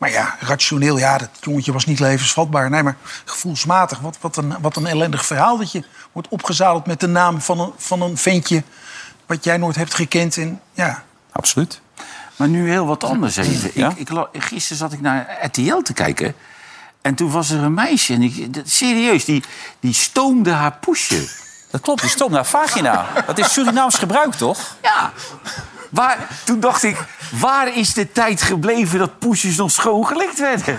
[0.00, 2.70] Maar ja, rationeel, ja, dat jongetje was niet levensvatbaar.
[2.70, 5.58] Nee, maar gevoelsmatig, wat, wat, een, wat een ellendig verhaal...
[5.58, 8.62] dat je wordt opgezadeld met de naam van een, van een ventje...
[9.26, 10.36] wat jij nooit hebt gekend.
[10.36, 11.02] En, ja.
[11.32, 11.80] Absoluut.
[12.36, 13.70] Maar nu heel wat anders even.
[13.74, 13.92] Ja?
[13.96, 16.34] Ik, ik, gisteren zat ik naar RTL te kijken.
[17.02, 18.14] En toen was er een meisje.
[18.14, 19.44] En ik, dat- serieus, die,
[19.80, 21.28] die stoomde haar poesje.
[21.70, 23.06] Dat klopt, die stond naar vagina.
[23.26, 24.76] Dat is Surinaams gebruik, toch?
[24.82, 25.12] Ja.
[25.90, 26.96] Waar, toen dacht ik,
[27.40, 30.78] waar is de tijd gebleven dat poesjes nog schoongelikt werden?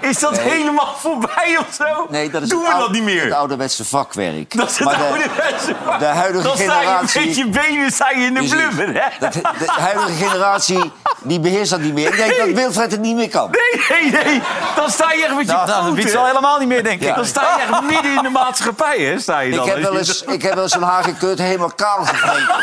[0.00, 2.06] Is dat helemaal voorbij of zo?
[2.10, 3.24] Nee, dat is Doen het we dat niet meer?
[3.24, 4.56] Het ouderwetse vakwerk.
[4.56, 5.98] Dat is het Maar de- ouderwetse vak.
[5.98, 9.28] de huidige Dan sta je generatie- met je benen sta je in de blubber, hè?
[9.58, 10.92] De huidige generatie
[11.24, 12.08] die beheerst dat niet meer.
[12.08, 13.50] Ik denk dat Wilfred het niet meer kan.
[13.50, 14.42] Nee, nee, nee.
[14.76, 16.18] Dan sta je echt met je Nou, dat poten.
[16.18, 17.14] al helemaal niet meer, denk ik.
[17.14, 19.18] Dan sta je echt midden in de maatschappij, hè?
[19.18, 19.66] Sta je dan.
[19.66, 22.62] Ik heb wel eens, ik heb wel eens een helemaal kaal gegeten.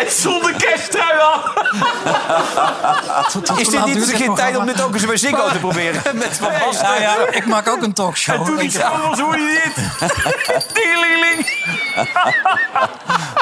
[0.00, 1.40] En zonder kersttrui aan.
[3.56, 6.02] Is dit niet eens een keer tijd om dit ook eens bij Ziggo te proberen?
[6.18, 6.86] Met Van Basten.
[6.86, 8.34] Nou ja, ik maak ook een talkshow.
[8.34, 9.84] En toen die s'avonds hoor je dit.
[10.74, 11.46] Tingelingeling.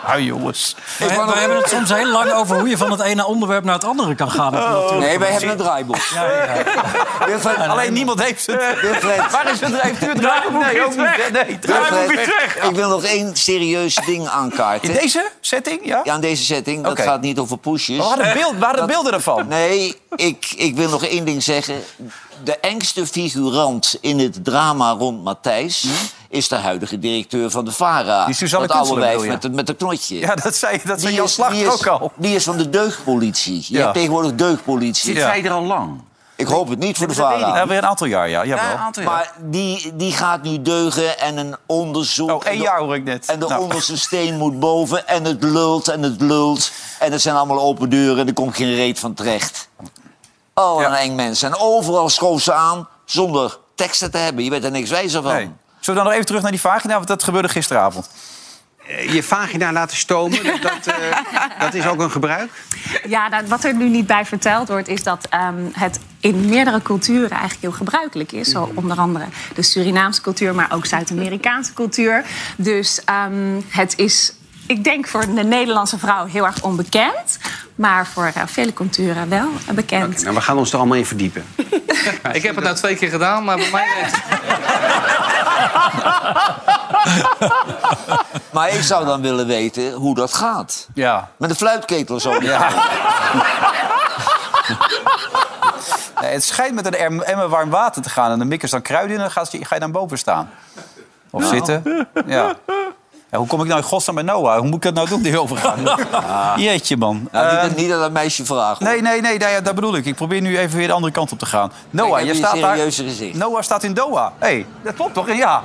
[0.07, 0.77] Ah, jongens.
[0.99, 3.75] We, we hebben het soms heel lang over hoe je van het ene onderwerp naar
[3.75, 4.53] het andere kan gaan.
[4.53, 4.99] natuurlijk.
[4.99, 5.97] Nee, wij hebben een draaiboek.
[7.27, 8.81] Wilfred, Alleen niemand heeft het.
[8.81, 9.71] Wilfred, Waar is het?
[9.71, 11.33] Nee, ook niet.
[11.33, 12.69] Nee, Draaiboek is Wilfred, weg.
[12.69, 14.88] ik wil nog één serieus ding aankaarten.
[14.88, 16.01] In deze setting, ja?
[16.05, 16.85] Ja, aan deze setting.
[16.85, 17.97] Dat gaat niet over poesjes.
[17.97, 19.49] We hadden, beeld, beelden ervan.
[19.49, 21.83] Nee, ik, ik wil nog één ding zeggen.
[22.45, 25.87] De engste figurant in het drama rond Matthijs...
[26.35, 28.25] is de huidige directeur van de VARA.
[28.27, 30.18] Die Suzanne dat oude wijf met, de- met de knotje.
[30.18, 32.12] Ja, dat zei, dat zei die Jan is, Slachter die is, ook al.
[32.16, 33.64] Die is van de deugdpolitie.
[33.68, 33.81] Je Ja.
[33.81, 35.12] hebt tegenwoordig deugdpolitie.
[35.14, 36.01] Zit zij er al lang?
[36.37, 37.14] Ik hoop het niet voor de.
[37.14, 37.57] VARA.
[37.57, 38.44] Ja, weer een aantal jaar, ja.
[38.44, 38.64] Jawel.
[38.64, 39.12] Ja, een aantal jaar.
[39.12, 42.31] Maar die, die gaat nu deugen en een onderzoek...
[42.31, 43.27] Oh, één en de- jaar hoor ik net.
[43.27, 43.62] En de Nou.
[43.62, 46.73] onderste steen moet boven en het lult en het lult.
[46.99, 49.68] En het zijn allemaal open deuren en er komt geen reet van terecht.
[50.55, 50.87] Oh, Ja.
[50.88, 51.42] een eng mens.
[51.42, 54.44] En overal schoof ze aan zonder teksten te hebben.
[54.44, 55.33] Je weet er niks wijzer van.
[55.35, 55.51] Nee.
[55.85, 56.94] Zullen we dan nog even terug naar die vagina?
[56.94, 58.11] Want dat gebeurde gisteravond.
[59.11, 60.94] Je vagina laten stomen, dat, dat, eh,
[61.64, 62.51] dat is ook een gebruik.
[63.09, 66.83] Ja, nou, wat er nu niet bij verteld wordt, is dat ehm, het in meerdere
[66.83, 68.49] culturen eigenlijk heel gebruikelijk is.
[68.49, 72.25] Zo onder andere de Surinaamse cultuur, maar ook Zuid-Amerikaanse cultuur.
[72.57, 74.33] Dus ehm, het is,
[74.66, 77.38] ik denk voor de Nederlandse vrouw heel erg onbekend.
[77.74, 80.22] Maar voor eh, vele culturen wel eh, bekend.
[80.22, 81.44] Nou, we gaan ons er allemaal in verdiepen.
[82.33, 83.87] Ik heb het nou twee keer gedaan, maar bij mij...
[88.53, 90.88] Maar ik zou dan willen weten hoe dat gaat.
[90.94, 91.31] Ja.
[91.37, 92.42] Met een fluitketel zo.
[92.42, 92.68] Ja.
[96.20, 98.31] Nee, het schijnt met een em- emmer warm water te gaan.
[98.31, 100.50] En dan mikkers dan kruiden in en dan ga je, ga je dan boven staan.
[101.31, 101.55] Of Nou.
[101.55, 102.09] zitten.
[102.27, 102.55] Ja.
[103.35, 104.57] Ja, hoe kom ik nou in godsnaam bij Noah?
[104.59, 105.79] Hoe moet ik dat nou doen, die overgaan?
[106.61, 107.29] Jeetje, man.
[107.33, 108.81] Nou, niet, Eh, dat- niet dat een meisje vraagt.
[108.81, 108.88] hoor.
[108.88, 110.05] nee, nee, nee, nee, ja, dat bedoel ik.
[110.07, 111.73] Ik probeer nu even weer de andere kant op te gaan.
[111.90, 112.70] Noah, je je staat daar...
[112.75, 113.37] serieuze gezicht.
[113.37, 114.33] Noah staat in Doha.
[114.38, 115.33] Hé, hey, dat klopt toch?
[115.33, 115.62] Ja.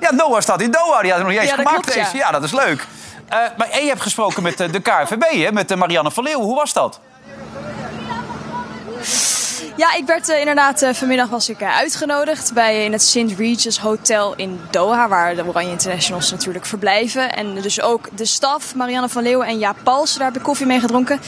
[0.00, 1.02] Ja, Noah staat in Doha.
[1.02, 1.84] Die had nog niet eens Ja, dat gemaakt.
[1.84, 2.04] klopt, ja.
[2.04, 2.16] deze.
[2.16, 2.86] ja, dat is leuk.
[3.28, 6.44] Eh, maar je hebt gesproken met eh, de KVB, hè, met eh, Marianne van Leeuwen.
[6.44, 7.00] Hoe was dat?
[9.76, 13.38] Ja, ik werd eh, inderdaad eh, vanmiddag was ik eh, uitgenodigd bij in het St.
[13.38, 17.32] Regis Hotel in Doha, waar de Oranje Internationals natuurlijk verblijven.
[17.32, 20.66] En dus ook de staf, Marianne van Leeuwen en Jaap Pals, daar heb ik koffie
[20.66, 21.20] mee gedronken.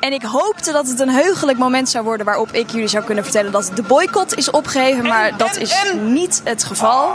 [0.00, 3.24] En ik hoopte dat het een heugelijk moment zou worden waarop ik jullie zou kunnen
[3.24, 7.14] vertellen dat de boycott is opgeheven, maar dat is niet het geval.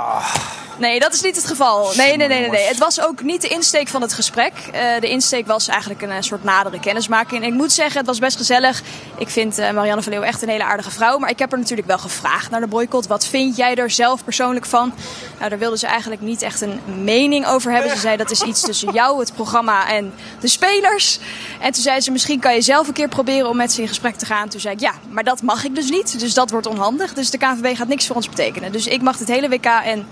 [0.80, 1.92] Nee, dat is niet het geval.
[1.96, 2.68] Nee, nee, nee, nee, nee.
[2.68, 4.54] Het was ook niet de insteek van het gesprek.
[4.72, 7.42] Eh, de insteek was eigenlijk een eh, soort nadere kennismaking.
[7.42, 8.82] En ik moet zeggen, het was best gezellig.
[9.18, 11.18] Ik vind eh, Marianne van Leeuwen echt een hele aardige vrouw.
[11.18, 13.08] Maar ik heb er natuurlijk wel gevraagd naar de boycott.
[13.08, 14.94] Wat vind jij er zelf persoonlijk van?
[15.38, 17.92] Nou, daar wilde ze eigenlijk niet echt een mening over hebben.
[17.92, 21.20] Ze zei dat is iets tussen jou, het programma en de spelers.
[21.62, 23.88] En toen zei ze, misschien kan je zelf een keer proberen om met ze in
[23.88, 24.50] gesprek te gaan.
[24.50, 26.20] Toen zei ik, ja, maar dat mag ik dus niet.
[26.20, 27.14] Dus dat wordt onhandig.
[27.14, 28.72] Dus de KNVB gaat niks voor ons betekenen.
[28.72, 30.08] Dus ik mag het hele WK en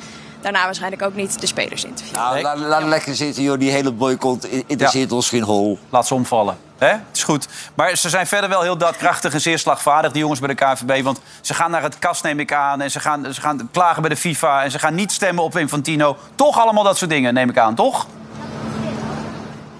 [0.45, 2.21] daarna waarschijnlijk ook niet de spelers interviewen.
[2.21, 3.60] Nou, laat, laat lekker zitten, joh.
[3.60, 5.79] Die hele boycott interesseert ons geen hol.
[5.89, 6.58] Laat ze omvallen.
[6.77, 6.88] Hè?
[6.88, 7.47] Het is goed.
[7.73, 11.03] Maar ze zijn verder wel heel daadkrachtig en zeer slagvaardig, die jongens bij de KNVB.
[11.03, 12.81] Want ze gaan naar het kast, neem ik aan.
[12.81, 14.63] En ze gaan, ze gaan klagen bij de FIFA.
[14.63, 16.17] En ze gaan niet stemmen op Infantino.
[16.36, 18.08] Toch allemaal dat soort dingen, neem ik aan, toch?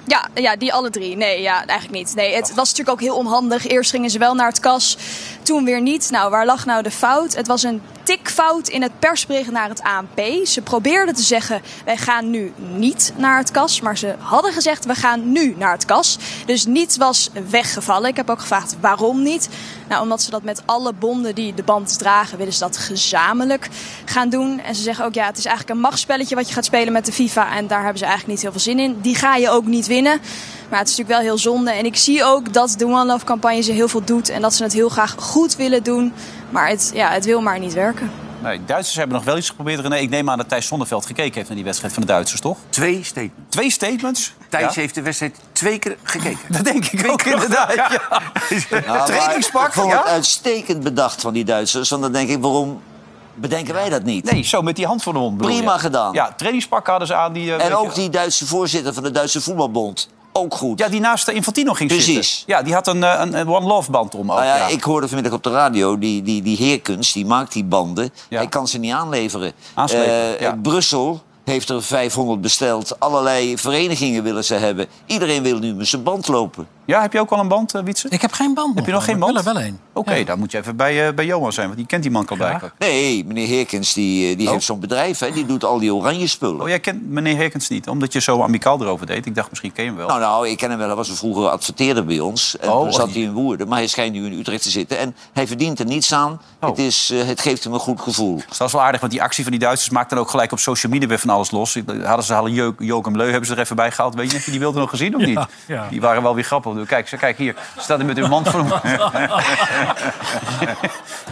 [0.06, 1.17] Ja, ja, die alle drie.
[1.17, 2.15] Nee, ja, eigenlijk niet.
[2.15, 3.67] Nee, het was natuurlijk ook heel onhandig.
[3.67, 4.97] Eerst gingen ze wel naar het kas,
[5.41, 6.10] toen weer niet.
[6.12, 7.36] Nou, waar lag nou de fout?
[7.36, 10.45] Het was een tikfout in het persbericht naar het ANP.
[10.45, 13.81] Ze probeerden te zeggen, wij gaan nu niet naar het kas.
[13.81, 16.17] Maar ze hadden gezegd, we gaan nu naar het kas.
[16.45, 18.09] Dus niet was weggevallen.
[18.09, 19.49] Ik heb ook gevraagd, waarom niet?
[19.87, 23.69] Nou, omdat ze dat met alle bonden die de band dragen, willen ze dat gezamenlijk
[24.05, 24.59] gaan doen.
[24.59, 27.05] En ze zeggen ook, ja, het is eigenlijk een machtsspelletje wat je gaat spelen met
[27.05, 27.55] de FIFA.
[27.55, 28.97] En daar hebben ze eigenlijk niet heel veel zin in.
[29.01, 30.19] Die ga je ook niet winnen.
[30.69, 31.71] Maar het is natuurlijk wel heel zonde.
[31.71, 34.29] En ik zie ook dat de One Love campagne ze heel veel doet.
[34.29, 36.13] En dat ze het heel graag goed willen doen.
[36.49, 38.12] Maar het, ja, het wil maar niet werken.
[38.41, 39.79] Nee, Duitsers hebben nog wel iets geprobeerd.
[39.79, 42.41] René, ik neem aan dat Thijs Zonneveld gekeken heeft naar die wedstrijd van de Duitsers,
[42.41, 42.58] toch?
[42.69, 43.41] Twee statements.
[43.49, 44.34] Twee statements?
[44.49, 44.81] Thijs Ja?
[44.81, 46.39] heeft de wedstrijd twee keer gekeken.
[46.55, 47.73] Dat denk ik ook inderdaad.
[47.73, 47.89] Ja.
[48.69, 49.97] Nou, maar Trainingspak, Ik vond ja?
[49.97, 51.89] het uitstekend bedacht van die Duitsers.
[51.89, 52.81] Want dan denk ik, waarom
[53.34, 54.31] bedenken wij dat niet?
[54.31, 55.41] Nee, zo met die hand voor de mond.
[55.41, 55.47] je?
[55.47, 56.13] Prima gedaan.
[56.13, 57.34] Ja, trainingspakken hadden ze aan.
[57.34, 60.10] Die, eh, En ook die Duitse voorzitter van de Duitse voetbalbond.
[60.38, 60.80] Ook goed.
[60.80, 62.38] Ja, die naast de Infantino ging Precies.
[62.38, 62.56] zitten.
[62.56, 64.32] Ja, die had een, eh, een, een One Love band om.
[64.32, 64.67] Ook, Nou ja, ja.
[64.67, 68.13] Ik hoorde vanmiddag op de radio, die, die, die Heerkens, die maakt die banden.
[68.30, 69.54] Hij kan ze niet aanleveren.
[70.39, 70.56] Ja.
[70.62, 72.99] Brussel heeft er 500 besteld.
[72.99, 74.88] Allerlei verenigingen willen ze hebben.
[75.05, 76.67] Iedereen wil nu met zijn band lopen.
[76.86, 78.08] Ja, heb je ook al een band, uh, Wietse?
[78.10, 79.38] Ik heb geen band Heb je nog geen band?
[79.38, 79.79] Ik wil er wel een.
[79.93, 82.27] Oké, dan moet je even bij, eh, bij Johan zijn, want die kent die man
[82.27, 82.73] al blijkbaar.
[82.79, 84.53] Nee, meneer Heerkens die, eh, die Oh.
[84.53, 85.19] heeft zo'n bedrijf.
[85.19, 86.62] Hè, die doet al die oranje spullen.
[86.62, 89.25] Oh, jij kent meneer Herkens niet, omdat je zo amicaal erover deed.
[89.25, 90.08] Ik dacht, misschien ken je hem wel.
[90.08, 90.88] Nou, nou, ik ken hem wel.
[90.88, 92.58] Hij was een vroeger adverteerder bij ons.
[92.58, 93.67] En Oh, toen zat hij in Woerden.
[93.67, 94.97] Maar hij schijnt nu in Utrecht te zitten.
[94.97, 96.41] En hij verdient er niets aan.
[96.62, 96.69] Oh.
[96.69, 98.36] Het, is, eh, het geeft hem een goed gevoel.
[98.47, 100.51] Dus dat is wel aardig, want die actie van die Duitsers maakt dan ook gelijk
[100.51, 101.80] op social media weer van alles los.
[102.04, 104.15] Hadden ze halen Jo- Joachim Leu, hebben ze er even bij gehaald.
[104.15, 105.39] Weet je, heb je die beelden nog gezien of niet?
[105.65, 105.88] ja.
[105.89, 106.86] Die waren wel weer grappig.
[106.88, 108.74] Kijk, ze- kijk hier, ze staat er met hun mand voor hem.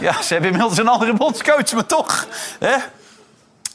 [0.00, 2.26] ja, ze hebben inmiddels een andere bondscoach, maar toch.
[2.58, 2.76] Hè?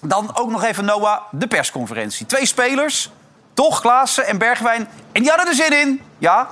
[0.02, 2.26] Dan ook nog even Noah, de persconferentie.
[2.26, 3.10] Twee spelers,
[3.54, 4.88] toch, Klaassen en Bergwijn.
[5.12, 6.02] En die hadden er zin in.
[6.18, 6.48] Ja,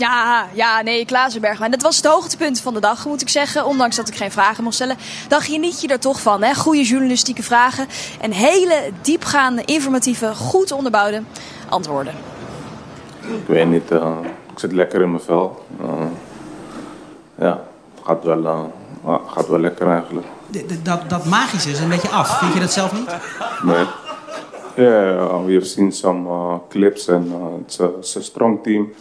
[0.00, 1.60] Ja, ja, nee, Klaasenberg.
[1.60, 3.64] En dat was het hoogtepunt van de dag, moet ik zeggen.
[3.66, 4.96] Ondanks dat ik geen vragen mocht stellen.
[5.28, 6.54] Dan geniet je er toch van, hè?
[6.54, 7.86] Goede journalistieke vragen.
[8.20, 11.22] En hele diepgaande, informatieve, goed onderbouwde
[11.68, 12.14] antwoorden.
[13.20, 14.16] Ik weet niet, eh,
[14.52, 15.64] ik zit lekker in mijn vel.
[15.80, 15.86] Eh,
[17.38, 17.62] ja,
[17.94, 18.46] het gaat wel,
[19.04, 20.26] eh, gaat wel lekker eigenlijk.
[20.50, 22.38] D- Dat, dat magische is een beetje af.
[22.38, 23.14] Vind je dat zelf niet?
[23.62, 23.84] Nee.
[24.76, 27.26] Yeah, we have seen some uh, clips and
[27.66, 28.92] it's, a, it's a strong team,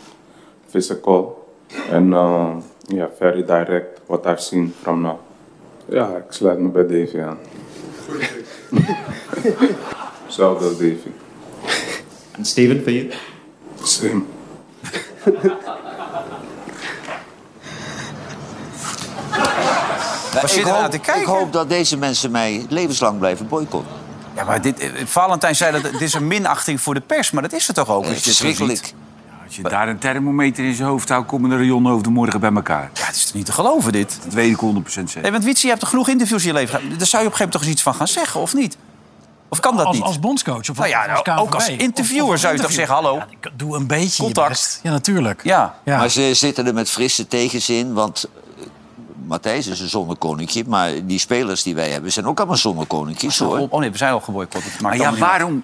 [0.69, 1.47] physical,
[1.91, 2.55] and uh,
[2.87, 3.99] yeah, very direct.
[4.07, 5.19] What I've seen from now.
[5.85, 7.37] Ja, ik sluit me bij Davy aan.
[10.25, 11.11] Hetzelfde als Davy.
[12.31, 13.17] En Steven, vind je?
[13.83, 14.23] Same.
[20.31, 21.21] Ja, Waar ik, zit er hoop, naar te kijken?
[21.21, 23.91] ik hoop dat deze mensen mij levenslang blijven boycotten.
[24.35, 27.31] Ja, maar dit, eh, Valentijn zei dat het is een minachting voor de pers.
[27.31, 28.05] Maar dat is het toch ook?
[28.05, 28.93] als je dit zo Verschrikkelijk.
[29.49, 32.89] Als je daar een thermometer in zijn hoofd houdt, komen de rionnen morgen bij elkaar.
[32.93, 34.19] Ja, het is toch niet te geloven, dit?
[34.23, 35.21] Dat weet ik 100% zeker.
[35.21, 36.97] Nee, want Wietse, je hebt toch genoeg interviews in je leven gehad?
[36.99, 38.77] Daar zou je op een gegeven moment toch eens iets van gaan zeggen, of niet?
[39.49, 40.05] Of kan dat als, niet?
[40.05, 41.39] Als bondscoach of Nou ja, als nou, KNVB?
[41.39, 43.15] ook als interviewer Of- of zou je toch zeggen, hallo?
[43.15, 44.49] Ja, doe een beetje Contact.
[44.49, 44.79] best.
[44.83, 45.43] Ja, natuurlijk.
[45.43, 45.75] Ja.
[45.83, 45.97] Ja.
[45.97, 48.23] Maar ze zitten er met frisse tegenzin, want
[48.57, 48.63] eh,
[49.25, 50.63] Matthijs is een zonnekoninkje.
[50.67, 53.67] Maar die spelers die wij hebben zijn ook allemaal zonnekoninkjes, hoor.
[53.69, 54.79] Oh nee, we zijn al geboycott.
[54.81, 55.63] Maar ja, waarom?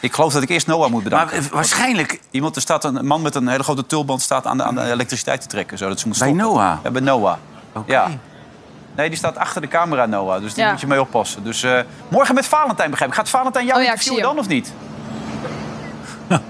[0.00, 1.36] Ik geloof dat ik eerst Noah moet bedanken.
[1.36, 4.56] Maar, eh, waarschijnlijk- Iemand, er staat een man met een hele grote tulband staat aan
[4.56, 5.78] de, aan de elektriciteit te trekken.
[5.78, 6.32] Zodat ze moet Bij.
[6.32, 6.78] Noah?
[6.82, 7.36] Ja, bij Noah.
[7.86, 8.08] Ja.
[8.96, 10.40] Nee, die staat achter de camera, Noah.
[10.40, 10.70] Dus daar Ja.
[10.72, 11.44] moet je mee oppassen.
[11.44, 13.16] Dus eh, morgen met Valentijn, begrijp ik.
[13.16, 14.72] Gaat Valentijn jou Oh ja, interviewen dan of niet?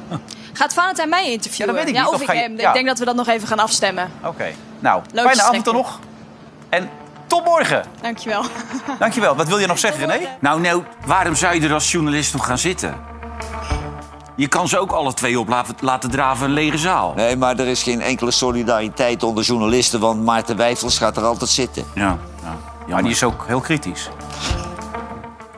[0.53, 1.75] Gaat Valentijn mij interviewen?
[1.75, 2.09] Ja, dat weet ik niet.
[2.09, 2.59] of, Of ik je- hem.
[2.59, 2.69] ja.
[2.69, 4.11] Ik denk dat we dat nog even gaan afstemmen.
[4.25, 4.47] Oké.
[4.79, 5.99] Nou, Loodjes fijne avond dan nog.
[6.69, 6.91] En
[7.27, 7.85] tot morgen.
[8.01, 8.45] Dankjewel.
[8.99, 9.37] Dankjewel.
[9.37, 10.27] Wat wil je nog zeggen, René?
[10.41, 12.95] Nou, nou, waarom zou je er als journalist nog gaan zitten?
[14.35, 17.13] Je kan ze ook alle twee op laten, laten draven een lege zaal.
[17.17, 20.01] Nee, maar er is geen enkele solidariteit onder journalisten...
[20.01, 21.85] want Maarten Wijfels gaat er altijd zitten.
[21.95, 22.19] Ja,
[22.89, 24.09] Maar die is ook heel kritisch.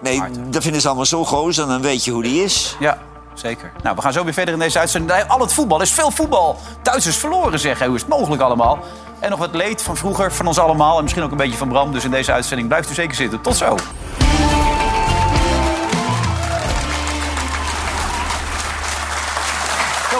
[0.03, 2.77] Nee, dat vinden ze allemaal zo goos en dan weet je hoe die is.
[2.79, 2.99] Ja,
[3.35, 3.73] zeker.
[3.83, 5.29] Nou, we gaan zo weer verder in deze uitzending.
[5.29, 6.59] Al het voetbal, is veel voetbal.
[6.83, 7.87] Duitsers verloren, zeggen.
[7.87, 8.79] Hoe is het mogelijk allemaal?
[9.19, 10.97] En nog wat leed van vroeger, van ons allemaal.
[10.97, 11.93] En misschien ook een beetje van Bram.
[11.93, 13.41] Dus in deze uitzending blijft u zeker zitten.
[13.41, 13.77] Tot zo.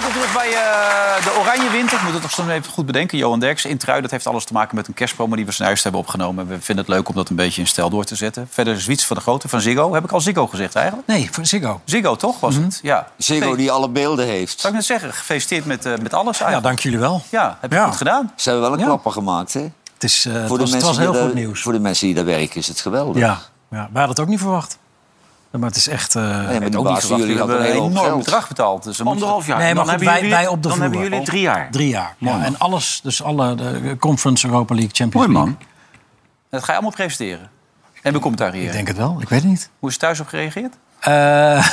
[0.01, 1.97] Welkom terug bij eh, de Oranje Winter.
[1.99, 3.19] Ik moet het nog zo even goed bedenken.
[3.19, 6.01] Johan Derks, Intrui, dat heeft alles te maken met een kerstpromo die we zojuist hebben
[6.01, 6.47] opgenomen.
[6.49, 8.49] We vinden het leuk om dat een beetje in stijl door te zetten.
[8.51, 9.95] Verder Zwiets van de Grote van Ziggo.
[9.95, 11.07] Heb ik al Ziggo gezegd eigenlijk?
[11.09, 11.81] Nee, voor Ziggo.
[11.85, 12.41] Ziggo, toch?
[12.41, 12.79] Was het?
[12.83, 13.07] Ja.
[13.17, 14.61] Ziggo die alle beelden heeft.
[14.61, 16.55] Zou ik net zeggen, gefeliciteerd met, eh, met alles eigenlijk.
[16.63, 17.23] Ja, dank jullie wel.
[17.31, 17.85] Ja, heb je Ja.
[17.87, 18.33] goed gedaan.
[18.37, 18.91] Ze hebben wel een Ja.
[18.91, 19.61] klapper gemaakt, hè?
[19.95, 21.63] Het, is, eh, het, Voor de was, het mensen was heel die goed daar- nieuws.
[21.63, 23.17] Voor de mensen die daar werken is het geweldig.
[23.23, 23.39] Ja, ja,
[23.71, 24.79] wij hadden het ook niet verwacht.
[25.51, 26.15] Maar het is echt...
[26.15, 28.19] eh, maar die ook niet jullie hebben een enorm geld.
[28.25, 28.83] bedrag betaald.
[28.85, 29.59] Dus Anderhalf jaar.
[29.59, 30.91] Nee, maar dan goed, hebben wij, jullie, wij op de Dan vloer.
[30.91, 31.71] hebben jullie drie jaar.
[31.71, 32.15] Drie jaar.
[32.19, 35.57] Mooi, ja, en alles, dus alle de Conference Europa League, Champions Mooi, League.
[35.59, 35.67] man.
[36.51, 37.51] Dat ga je allemaal presenteren.
[38.03, 38.67] En becommentariëren.
[38.67, 39.71] Ik denk het wel, ik weet het niet.
[39.79, 40.75] Hoe is thuis op gereageerd?
[41.01, 41.67] Eh,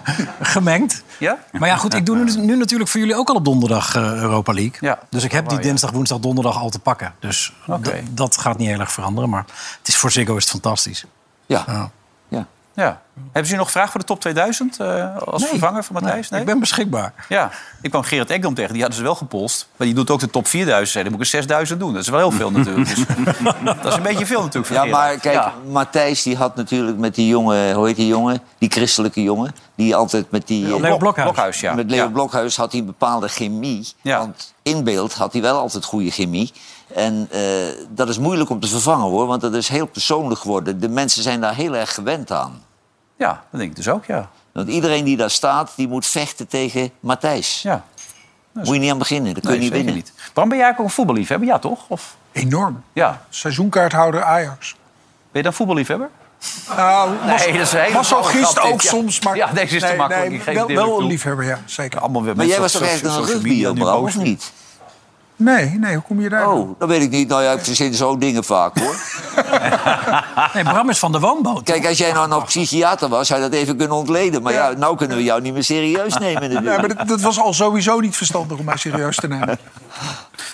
[0.40, 1.02] gemengd.
[1.18, 1.38] Ja?
[1.52, 4.02] Maar ja, goed, ik doe nu, nu natuurlijk voor jullie ook al op donderdag eh,
[4.02, 4.76] Europa League.
[4.80, 7.14] Ja, dus ik heb die dinsdag, woensdag, donderdag al te pakken.
[7.20, 7.52] Dus
[8.10, 9.30] dat gaat niet heel erg veranderen.
[9.30, 9.44] Maar
[9.78, 11.04] het is, voor Ziggo is het fantastisch.
[11.46, 11.90] Ja.
[12.74, 13.00] Ja.
[13.24, 15.50] Hebben ze nog vraag voor de top 2000 eh, als Nee.
[15.50, 16.28] vervanger van Matthijs?
[16.28, 16.40] Nee?
[16.40, 17.12] Ik ben beschikbaar.
[17.28, 17.50] Ja,
[17.82, 18.72] ik kwam Gerard Ekdom tegen.
[18.72, 19.68] Die hadden ze wel gepolst.
[19.76, 20.88] Maar die doet ook de top 4000.
[20.90, 21.92] Zei, Dan moet ik er 6000 doen.
[21.92, 22.94] Dat is wel heel veel natuurlijk.
[22.94, 23.04] Dus,
[23.82, 25.02] dat is een beetje veel natuurlijk voor Ja, Gerard.
[25.04, 25.52] maar kijk, Ja.
[25.68, 28.42] Matthijs die had natuurlijk met die jongen, hoe heet die jongen?
[28.58, 29.54] Die christelijke jongen.
[29.74, 30.64] Die altijd met die...
[30.66, 31.26] Leo Blok- Blokhuis.
[31.30, 31.74] Blokhuis, ja.
[31.74, 32.10] Met Leo Ja.
[32.10, 33.88] Blokhuis had hij een bepaalde chemie.
[34.02, 34.18] Ja.
[34.18, 36.52] Want in beeld had hij wel altijd goede chemie.
[36.94, 37.40] En eh,
[37.88, 40.80] dat is moeilijk om te vervangen hoor, want dat is heel persoonlijk geworden.
[40.80, 42.62] De mensen zijn daar heel erg gewend aan.
[43.16, 44.30] ja, dat denk ik dus ook, ja.
[44.52, 47.62] Want iedereen die daar staat, die moet vechten tegen Matthijs.
[47.62, 47.84] ja.
[48.52, 49.94] Moet je niet aan beginnen, dan kun je Nee, niet winnen.
[49.94, 50.12] niet.
[50.32, 51.48] Bram, ben jij ook een voetballiefhebber?
[51.48, 51.84] Ja, toch?
[51.88, 52.82] Of, Enorm.
[52.92, 53.22] ja.
[53.28, 54.70] Seizoenkaarthouder Ajax.
[54.70, 54.76] Ben
[55.32, 56.08] je dan voetballiefhebber?
[56.76, 58.88] Nou, Nee, dat is een hele masochist ook dit, ja.
[58.88, 59.36] soms, maar...
[59.36, 60.28] Ja, deze is te makkelijk.
[60.28, 62.00] nee, Ik geef wel, wel een liefhebber, ja, zeker.
[62.00, 64.06] Allemaal weer Maar jij was toch eigenlijk een social media rugby, nu Bram, ook.
[64.06, 64.52] of niet?
[65.42, 66.52] Nee, nee, hoe kom je daar?
[66.52, 67.28] Oh, dat weet ik niet.
[67.28, 68.96] Nou ja, ik verzin zo'n dingen vaak, hoor.
[70.54, 71.62] Nee, Bram is van de woonboot.
[71.62, 74.42] Kijk, als jij nou nog psychiater was, zou je dat even kunnen ontleden.
[74.42, 76.80] Maar ja, nou kunnen we jou niet meer serieus nemen Nee, natuurlijk.
[76.80, 79.58] maar dat, dat was al sowieso niet verstandig om mij serieus te nemen.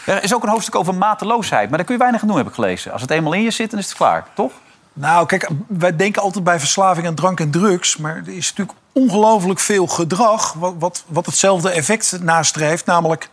[0.07, 1.69] Er is ook een hoofdstuk over mateloosheid.
[1.69, 2.93] Maar daar kun je weinig aan doen, heb ik gelezen.
[2.93, 4.53] Als het eenmaal in je zit, dan is het klaar, toch?
[4.93, 7.97] Nou, kijk, wij denken altijd bij verslaving aan drank en drugs.
[7.97, 12.87] Maar er is natuurlijk ongelooflijk veel gedrag wat, wat, wat hetzelfde effect nastreeft.
[12.87, 13.29] Namelijk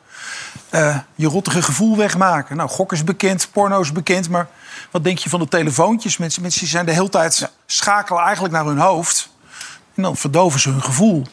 [0.75, 2.57] eh, je rottige gevoel wegmaken.
[2.57, 4.29] Nou, gok is bekend, porno is bekend.
[4.29, 4.47] Maar
[4.91, 6.17] wat denk je van de telefoontjes?
[6.17, 9.29] Mensen, mensen zijn de hele tijd schakelen eigenlijk naar hun hoofd.
[9.93, 11.23] En dan verdoven ze hun gevoel.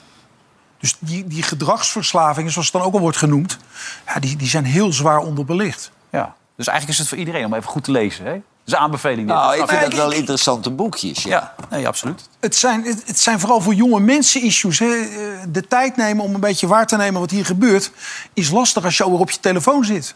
[0.78, 3.59] Dus die, die gedragsverslavingen, zoals het dan ook al wordt genoemd...
[4.07, 5.90] Ja, die, die zijn heel zwaar onderbelicht.
[6.11, 6.35] Ja.
[6.57, 8.26] Dus eigenlijk is het voor iedereen om even goed te lezen.
[8.26, 8.40] Hè?
[8.73, 9.29] Dat is een aanbeveling.
[9.29, 9.37] dit.
[9.37, 11.23] Nou, ik vind dat wel interessante boekjes.
[11.23, 11.31] Ja.
[11.31, 12.29] Ja, nee, absoluut.
[12.41, 14.79] Het zijn, het, zijn vooral voor jonge mensen issues.
[14.79, 14.87] Hè.
[14.87, 15.17] Eh,
[15.49, 17.91] De tijd nemen om een beetje waar te nemen wat hier gebeurt...
[18.35, 20.15] is lastig als je alweer op je telefoon zit.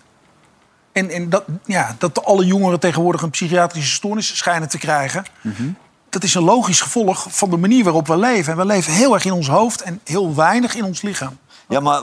[0.93, 5.25] En, en dat, ja, dat alle jongeren tegenwoordig een psychiatrische stoornis schijnen te krijgen...
[6.09, 8.53] dat is een logisch gevolg van de manier waarop we leven.
[8.53, 11.39] En we leven heel erg in ons hoofd en heel weinig in ons lichaam.
[11.69, 12.03] Ja, maar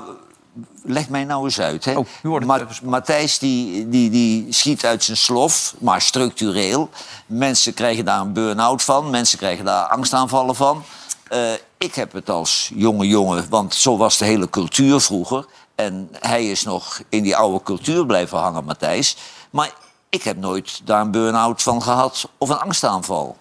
[0.84, 1.86] leg mij nou eens uit.
[1.86, 1.96] Hè.
[1.96, 2.62] Oh.
[2.84, 6.90] Matthijs die, die, die schiet uit zijn slof, maar structureel.
[7.26, 9.10] Mensen krijgen daar een burn-out van.
[9.10, 10.84] Mensen krijgen daar angstaanvallen van.
[11.28, 15.46] Eh, ik heb het als jonge jongen, want zo was de hele cultuur vroeger.
[15.76, 19.18] En hij is nog in die oude cultuur blijven hangen, Matthijs.
[19.50, 19.74] Maar
[20.10, 23.38] ik heb nooit daar een burn-out van gehad of een angstaanval.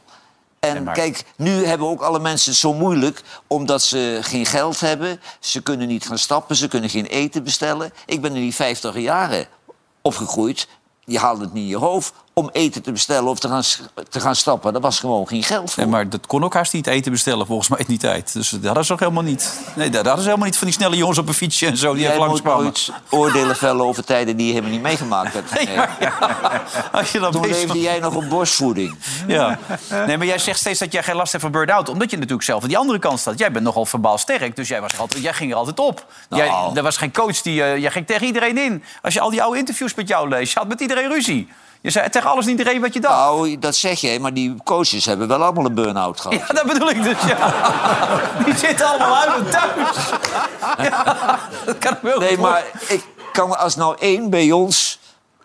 [0.62, 5.20] En kijk, nu hebben ook alle mensen het zo moeilijk omdat ze geen geld hebben.
[5.40, 7.92] Ze kunnen niet gaan stappen, ze kunnen geen eten bestellen.
[8.06, 9.46] Ik ben in die 50 jaren
[10.02, 10.68] opgegroeid.
[11.04, 13.62] Je haalde het niet in je hoofd om eten te bestellen of te gaan,
[14.08, 14.72] te gaan stappen.
[14.72, 15.82] Daar was gewoon geen geld voor.
[15.82, 18.32] Nee, maar dat kon ook haast niet eten bestellen, volgens mij in die tijd.
[18.32, 19.60] Dus dat hadden ze ook helemaal niet.
[19.74, 21.92] Nee, dat hadden ze helemaal niet van die snelle jongens op een fietsje en zo
[21.92, 22.62] die Jij moet langskwamen.
[22.62, 25.54] nooit oordelen vellen over tijden die je helemaal niet meegemaakt hebt.
[25.54, 28.96] Nee, maar ja, als je dan Toen leefde jij nog op borstvoeding.
[29.26, 29.58] Ja.
[30.06, 31.88] Nee, maar jij zegt steeds dat jij geen last hebt van burn-out.
[31.88, 33.38] Omdat je natuurlijk zelf aan die andere kant staat.
[33.38, 36.06] Jij bent nogal verbaal sterk, dus jij, was altijd, jij ging er altijd op.
[36.28, 36.42] Nou.
[36.42, 37.62] Jij, er was geen coach die...
[37.62, 38.84] eh, jij ging tegen iedereen in.
[39.02, 41.48] Als je al die oude interviews met jou leest, je had met iedereen ruzie.
[41.82, 43.14] Je zei tegen alles en iedereen wat je dacht.
[43.14, 46.38] Nou, dat zeg jij, maar die coaches hebben wel allemaal een burn-out gehad.
[46.38, 47.52] Ja, dat bedoel ik dus, ja.
[48.44, 50.12] Die zitten allemaal uit thuis.
[50.78, 54.98] Ja, dat kan ik wel Nee, maar ik kan als nou één bij ons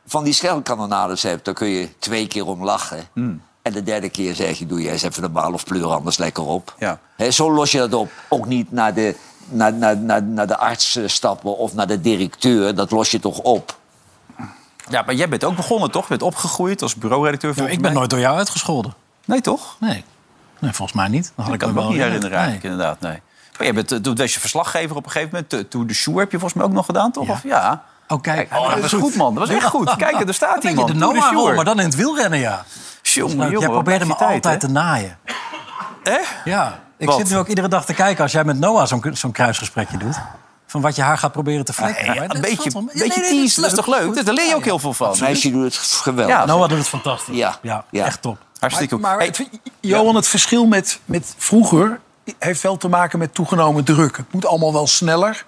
[0.06, 1.46] van die schelkanonades hebt...
[1.46, 3.08] dan kun je twee keer om lachen.
[3.14, 3.42] Hmm.
[3.62, 6.18] En de derde keer zeg je, doe jij eens even de bal of pleur anders
[6.18, 6.74] lekker op.
[6.80, 7.00] Ja.
[7.16, 8.12] Hè, zo los je dat op.
[8.30, 9.16] Ook niet naar de,
[9.50, 12.76] naar, naar, naar, naar de arts stappen of naar de directeur.
[12.76, 13.78] Dat los je toch op.
[14.90, 16.02] Ja, maar jij bent ook begonnen, toch?
[16.02, 17.50] Je bent opgegroeid als bureauredacteur.
[17.50, 18.00] Ja, volgens ik ben mij.
[18.00, 18.94] nooit door jou uitgescholden.
[19.26, 19.76] Nee, toch?
[19.80, 20.04] Nee.
[20.60, 21.32] Nee, volgens mij niet.
[21.36, 22.40] Dan had ik ik kan me me ook niet herinneren, Nee.
[22.40, 23.00] eigenlijk, inderdaad.
[23.00, 23.22] Nee.
[23.58, 25.72] Maar jij bent, eh, toen was je verslaggever op een gegeven moment.
[25.72, 27.30] Toen de Shoe heb je volgens mij ook nog gedaan, toch?
[27.30, 27.84] Of, ja.
[28.08, 28.54] Oh, kijk.
[28.58, 29.36] Oh, dat was goed, man.
[29.36, 29.96] Dat was echt goed.
[29.96, 31.56] Kijk, er staat je de Noah-rol, Sjoerd.
[31.56, 32.66] maar dan in het wielrennen, ja.
[33.02, 35.18] Jongen, Nou, jongen, jij probeerde me tijd, altijd te naaien.
[36.04, 36.34] Echt?
[36.46, 36.80] Ja.
[36.98, 37.18] Ik Wat?
[37.18, 40.16] zit nu ook iedere dag te kijken als jij met Noah zo'n zo'n kruisgesprekje doet.
[40.68, 42.06] Van wat je haar gaat proberen te vlekken.
[42.14, 44.26] Ja, een beetje, een Ja, beetje nee, nee, teasen, dat is toch leuk?
[44.26, 45.10] Daar leer je ook heel veel van.
[45.10, 46.36] Het meisje doet het geweldig.
[46.36, 47.36] Ja, Noah doet het fantastisch.
[47.36, 48.38] Ja, Ja, echt top.
[48.60, 49.04] Hartstikke goed.
[49.04, 49.50] Maar Hey, het-
[49.80, 52.00] Johan, het verschil met, met vroeger
[52.40, 54.18] heeft wel te maken met toegenomen druk.
[54.18, 55.46] Het moet allemaal wel sneller.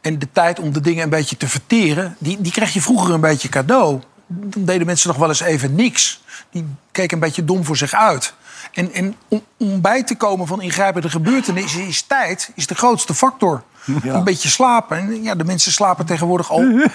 [0.00, 3.14] En de tijd om de dingen een beetje te verteren, die, die krijg je vroeger
[3.14, 4.00] een beetje cadeau.
[4.26, 6.20] Dan deden mensen nog wel eens even niks.
[6.50, 8.34] Die keken een beetje dom voor zich uit.
[8.72, 13.14] En, en om, om bij te komen van ingrijpende gebeurtenissen is tijd is de grootste
[13.14, 13.62] factor.
[13.86, 14.96] Een beetje slapen.
[14.96, 16.64] En ja, de mensen slapen tegenwoordig al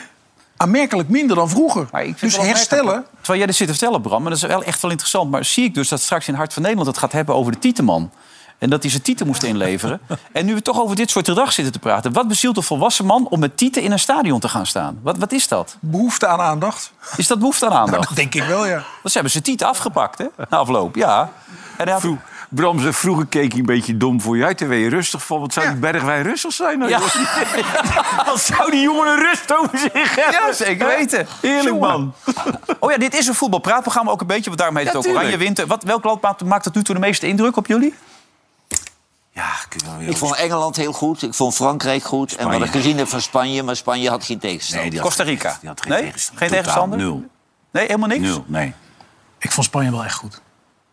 [0.57, 1.87] aanmerkelijk minder dan vroeger.
[2.19, 3.05] Dus herstellen...
[3.15, 5.31] Terwijl jij dit zit te vertellen, Bram, maar dat is wel echt wel interessant.
[5.31, 7.59] Maar zie ik dus dat straks in Hart van Nederland het gaat hebben over de
[7.59, 8.11] Tieteman.
[8.57, 9.99] En dat hij zijn tieten moest inleveren.
[10.31, 12.13] en nu we toch over dit soort gedrag zitten te praten.
[12.13, 14.99] Wat bezielt een volwassen man om met tieten in een stadion te gaan staan?
[15.01, 15.77] Wat, wat is dat?
[15.79, 16.91] Behoefte aan aandacht.
[17.17, 18.07] Is dat behoefte aan aandacht?
[18.07, 18.73] Dat denk ik wel, ja.
[18.73, 20.25] Want ze hebben zijn tieten afgepakt, hè?
[20.49, 21.31] Na afloop, ja.
[21.77, 22.03] En hij had...
[22.49, 24.57] Bram zei, vroeger keek hij een beetje dom voor je uit.
[24.57, 26.79] Terwijl je rustig van, wat zou die Bergwijn rustig zijn?
[26.79, 26.99] Nou, Ja.
[28.25, 30.33] Wat zou die jongen een rust over zich hebben?
[30.47, 31.27] Ja, zeker weten.
[31.41, 31.79] Heerlijk, Jongen.
[31.89, 32.13] man.
[32.79, 34.43] Oh ja, dit is een voetbalpraatprogramma ook een beetje.
[34.45, 35.25] Want daarom heet het Ja, ook tuurlijk.
[35.25, 35.67] Oranje Winter.
[35.67, 37.93] Wat, welk land maakt, tot nu toe de meeste indruk op jullie?
[39.31, 39.49] Ja,
[39.99, 41.21] ik vond Engeland heel goed.
[41.23, 42.35] Ik vond Frankrijk goed.
[42.35, 44.81] En wat ik gezien heb van Spanje, maar Spanje had geen tegenstander.
[44.81, 45.57] Nee, die had Costa geen- Rica.
[45.59, 46.01] die had geen nee?
[46.01, 46.39] tegenstander.
[46.47, 46.97] Geen tegenstander?
[46.99, 47.23] Nul.
[47.71, 48.21] Nee, helemaal niks?
[48.21, 48.73] Nul, nee.
[49.39, 50.41] Ik vond Spanje wel echt goed.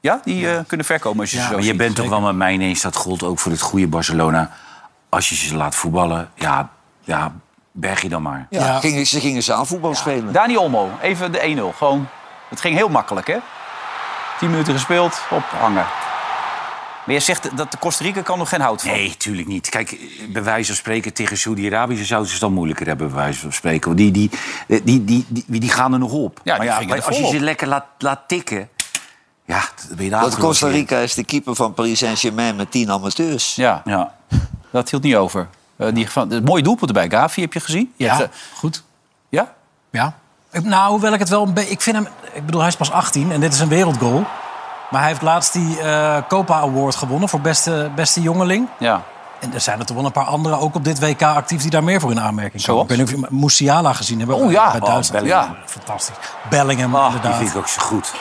[0.05, 1.79] Ja, die eh, kunnen verkomen als je Ja, ze zo maar je ziet.
[1.79, 4.51] bent toch wel met mij ineens, dat gold ook voor het goede Barcelona.
[5.09, 7.33] Als je ze laat voetballen, ja, ja
[7.73, 8.47] berg je dan maar.
[8.51, 10.33] Ja, Gingen, ze gingen zaalvoetbal spelen.
[10.33, 11.77] Dani Olmo, even de 1-0.
[11.77, 12.09] Gewoon,
[12.49, 13.37] het ging heel makkelijk, hè?
[14.39, 15.87] 10 minuten gespeeld, ophangen.
[17.05, 18.91] Maar je zegt dat de Costa Rica kan nog geen hout van.
[18.91, 19.69] Nee, tuurlijk niet.
[19.69, 19.97] Kijk,
[20.29, 23.53] bij wijze van spreken tegen Saudi-Arabië zouden ze het dan moeilijker hebben, bij wijze van
[23.53, 23.87] spreken.
[23.87, 24.31] Want die, die,
[24.83, 26.41] die, die, die, die gaan er nog op.
[26.45, 28.69] Ja, maar er als je ze lekker laat, laat tikken,
[29.45, 29.61] ja,
[29.97, 33.55] ben je daar Want Costa Rica is de keeper van Paris Saint-Germain met tien amateurs.
[33.55, 34.13] Ja, Ja.
[34.71, 35.49] dat hield niet over.
[35.77, 37.11] Eh, die, van, het mooie doelpunt erbij.
[37.19, 37.93] Gavi heb je gezien?
[37.97, 38.83] Je Ja, hebt, eh, goed.
[39.29, 39.53] ja?
[39.91, 40.15] Ja.
[40.51, 41.71] Ik- Nou, hoewel ik het wel een beetje...
[41.71, 42.09] Ik vind hem...
[42.33, 44.25] Ik bedoel, hij is pas 18 en dit is een wereldgoal.
[44.91, 48.69] Maar hij heeft laatst die eh, Copa Award gewonnen voor beste, beste jongeling.
[48.79, 49.03] Ja.
[49.41, 51.61] En er zijn er toch wel een paar anderen ook op dit WK actief...
[51.63, 52.65] die daar meer voor in aanmerking komen.
[52.65, 52.83] Zoals?
[52.83, 54.37] Ik weet niet of je Musiala gezien hebben.
[54.37, 54.71] Oh ja.
[54.71, 55.25] Bij Oh, Duitsland.
[55.25, 55.57] Bellingham.
[55.67, 56.15] Fantastisch.
[56.51, 57.37] Bellingham, Die inderdaad.
[57.37, 58.15] vind ik ook zo goed.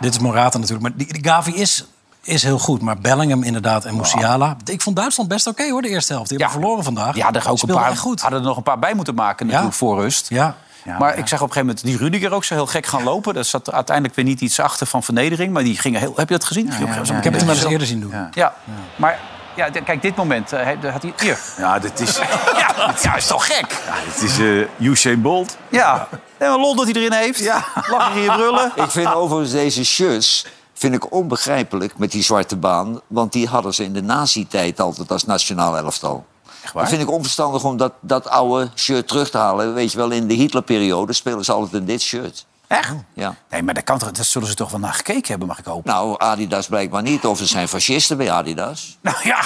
[0.00, 0.82] Dit is Morata natuurlijk.
[0.82, 1.84] Maar die, die Gavi is,
[2.22, 2.82] is heel goed.
[2.82, 4.56] Maar Bellingham inderdaad en Musiala.
[4.64, 6.28] Ik vond Duitsland best oké hoor, de eerste helft.
[6.28, 7.16] Die hebben verloren vandaag.
[7.16, 8.20] Ja, er ook een paar, goed.
[8.20, 10.28] hadden er nog een paar bij moeten maken natuurlijk voor rust.
[10.28, 10.56] Ja.
[10.98, 13.36] maar ik zag op een gegeven moment die Rudiger ook zo heel gek gaan lopen.
[13.36, 15.52] Er zat uiteindelijk weer niet iets achter van vernedering.
[15.52, 16.12] Maar die gingen heel...
[16.16, 16.66] Heb je dat gezien?
[16.66, 18.14] Ik heb het hem wel eens eerder zien doen.
[18.32, 18.54] Ja,
[18.96, 19.20] maar
[19.56, 21.12] ja, kijk, dit moment eh, hij- had hij...
[21.18, 21.38] Hier.
[21.58, 22.16] Ja, dat is,
[22.58, 23.70] Ja, ja, is toch gek?
[23.86, 25.56] ja, het is eh Usain Bolt.
[25.68, 26.08] Ja.
[26.38, 27.38] En een lol dat hij erin heeft.
[27.38, 27.64] Ja.
[27.90, 28.72] Lachen hier brullen.
[28.74, 33.00] Ik vind overigens deze shirts vind ik onbegrijpelijk met die zwarte baan.
[33.06, 36.24] Want die hadden ze in de nazi-tijd altijd als nationaal elftal.
[36.62, 36.82] Echt waar?
[36.82, 39.74] Dat vind ik onverstandig om dat, dat oude shirt terug te halen.
[39.74, 42.46] Weet je wel, in de Hitlerperiode spelen ze altijd in dit shirt.
[42.66, 42.92] Echt?
[43.14, 43.34] Ja.
[43.50, 45.64] Nee, maar daar, kan toch, daar zullen ze toch wel naar gekeken hebben, mag ik
[45.64, 45.90] hopen.
[45.92, 47.26] Nou, Adidas blijkbaar niet.
[47.26, 48.98] Of er zijn fascisten bij Adidas.
[49.00, 49.40] Nou ja,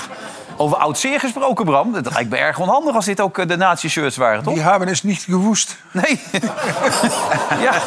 [0.57, 1.93] over oud zeer gesproken, Bram.
[1.93, 4.55] Dat lijkt me erg onhandig als dit ook eh, de nazi-shirts waren, toch?
[4.55, 5.77] Die hebben is niet gewoest.
[5.93, 6.21] Nee.
[7.67, 7.83] ja.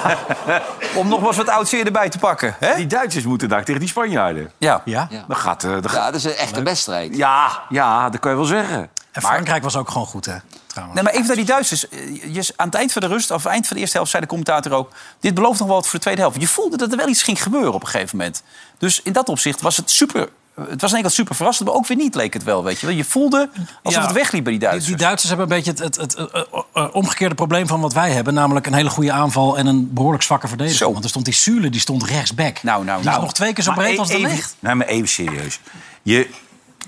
[0.96, 2.56] Om nog wel eens wat oud zeer erbij te pakken.
[2.60, 2.76] Hè?
[2.76, 4.52] Die Duitsers moeten daar tegen die Spanjaarden.
[4.58, 4.82] Ja.
[4.86, 5.08] Ja.
[5.30, 7.16] Gaat, eh, gaat- Ja, dat is een echte wedstrijd.
[7.18, 8.90] ja, ja, dat kan je wel zeggen.
[9.12, 10.36] En Frankrijk was ook gewoon goed, hè?
[10.72, 10.96] Trouwens.
[10.96, 11.90] Nee, maar even naar die Duitsers.
[11.90, 14.24] Eh, Je, aan het eind van de rust, of eind van de eerste helft, zei
[14.24, 14.92] de commentator ook...
[15.20, 16.40] dit belooft nog wel wat voor de tweede helft.
[16.42, 18.44] Je voelde dat er wel iets ging gebeuren op een gegeven moment.
[18.78, 20.30] Dus in dat opzicht was het super...
[20.70, 22.86] Het was de kant super verrassend, maar ook weer niet leek het wel, weet je
[22.86, 22.96] wel.
[22.96, 23.50] Je voelde
[23.84, 24.08] alsof Ja.
[24.08, 24.88] het wegliep bij die Duitsers.
[24.88, 28.34] die Duitsers hebben een beetje het, het, het, omgekeerde probleem van wat wij hebben.
[28.34, 30.84] Namelijk een hele goede aanval en een behoorlijk zwakke verdediging.
[30.84, 30.92] Zo.
[30.92, 32.64] Want er stond die Sule, die stond rechtsback.
[32.64, 33.22] Nou, nou, Die nou.
[33.22, 34.56] nog twee keer zo breed e- als de even, licht.
[34.60, 35.60] Nee, maar even serieus.
[36.02, 36.30] Je,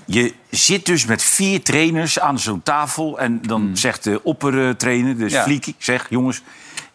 [0.06, 3.18] je zit dus met vier trainers aan zo'n tafel.
[3.18, 5.42] En dan zegt de oppertrainer, dus Ja.
[5.42, 6.42] Fliekie, zeg jongens...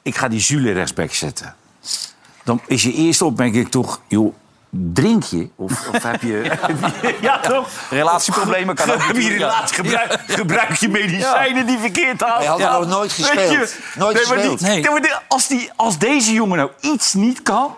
[0.02, 1.56] ik ga die Zule rechtsback zetten.
[2.44, 4.02] Dan is je eerste opmerking toch...
[4.08, 4.34] joh,
[4.72, 5.50] drink je?
[5.56, 6.52] Of, of heb je...
[7.22, 7.70] ja, toch?
[7.90, 12.38] Relatieproblemen kan ook Heb je relatie, gebruik, gebruik je medicijnen die verkeerd hadden?
[12.56, 13.52] Hij had nog nooit gespeeld.
[13.52, 13.76] je?
[13.96, 15.02] Nooit Nee, maar die- gespeeld.
[15.02, 17.76] nee, als, die, als deze jongen nou iets niet kan,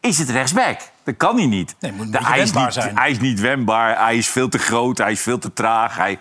[0.00, 0.80] is het rechtsback.
[1.18, 1.74] Dat kan hij niet.
[1.80, 2.98] Nee, moet een De- beetje hij, is wendbaar niet zijn.
[2.98, 5.96] hij is niet wendbaar, hij is veel te groot, hij is veel te traag.
[5.96, 6.18] Hij,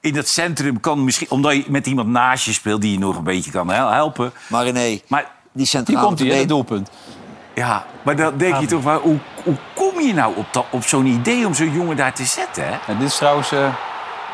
[0.00, 3.16] in het centrum kan misschien, omdat je met iemand naast je speelt die je nog
[3.16, 4.32] een beetje kan hel- helpen.
[4.46, 6.90] Maar René, Maar die centrale komt hij, het doelpunt.
[7.54, 10.84] ja, maar dan denk je toch, maar, hoe, hoe kom je nou op, dat- op
[10.84, 12.64] zo'n idee om zo'n jongen daar te zetten?
[12.64, 12.70] Hè?
[12.92, 13.52] Ja, dit is trouwens...
[13.52, 13.60] eh,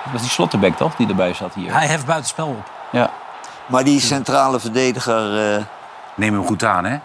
[0.05, 0.97] dat was die Slotterbeck, toch?
[0.97, 1.73] Die erbij zat hier.
[1.73, 2.71] Hij heft buitenspel op.
[2.93, 3.11] Ja.
[3.67, 5.55] Maar die centrale verdediger...
[5.57, 5.63] eh,
[6.17, 6.97] Neem hem goed aan, hè?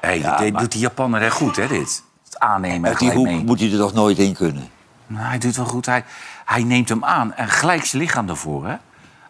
[0.00, 2.02] Hey, Ja, dit maar- doet die Japaner echt goed, hè, dit?
[2.24, 3.44] Het aannemen en uit die hoek mee.
[3.44, 4.68] moet hij er toch nooit in kunnen?
[5.06, 5.86] Nou, hij doet wel goed.
[5.86, 6.04] Hij,
[6.44, 8.76] hij neemt hem aan en gelijk zijn lichaam ervoor, hè?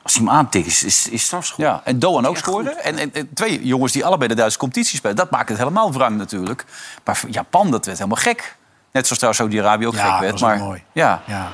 [0.03, 1.59] Als hij hem aantikt, is, is, is strafschop.
[1.65, 2.71] Ja, en Doan ook scoorde.
[2.71, 5.17] En, en, en twee jongens die allebei de Duitse competitie spelen.
[5.17, 6.65] Dat maakt het helemaal wrang natuurlijk.
[7.05, 8.57] Maar voor Japan, dat werd helemaal gek.
[8.93, 10.41] Net zoals trouwens Saudi-Arabië ook Ja, gek dat werd.
[10.41, 10.83] Maar, mooi.
[10.93, 11.23] Ja.
[11.25, 11.49] Ja.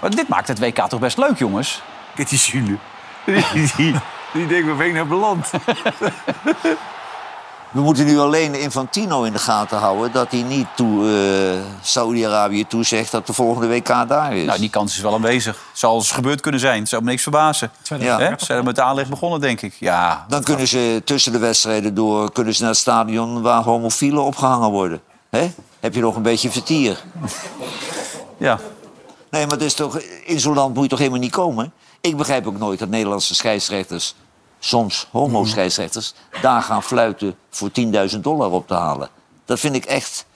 [0.00, 1.82] maar dit maakt het WK toch best leuk, jongens.
[2.14, 2.76] Kijk die Zule.
[3.24, 3.94] Die, die,
[4.32, 5.50] die denkt, waar ben ik nou beland?
[7.74, 10.12] We moeten nu alleen Infantino in de gaten houden...
[10.12, 14.46] dat hij niet toe, eh, Saudi-Arabië toezegt dat de volgende WK daar is.
[14.46, 15.58] Nou, die kans is wel aanwezig.
[15.72, 16.86] Zal eens gebeurd kunnen zijn.
[16.86, 17.70] Zou me niks verbazen.
[17.98, 18.18] Ja.
[18.18, 18.28] Hè?
[18.38, 19.74] Ze zijn met de aanleg begonnen, denk ik.
[19.78, 24.22] Ja, Dan kunnen ze tussen de wedstrijden door kunnen ze naar het stadion waar homofielen
[24.22, 25.00] opgehangen worden.
[25.30, 25.52] Hè?
[25.80, 27.02] Heb je nog een beetje vertier?
[28.38, 28.58] ja.
[29.30, 31.72] Nee, maar het is toch, in zo'n land moet je toch helemaal niet komen?
[32.00, 34.14] Ik begrijp ook nooit dat Nederlandse scheidsrechters,
[34.64, 37.70] soms homo-scheidsrechters, daar gaan fluiten voor
[38.12, 39.08] 10.000 dollar op te halen.
[39.44, 40.26] Dat vind ik echt.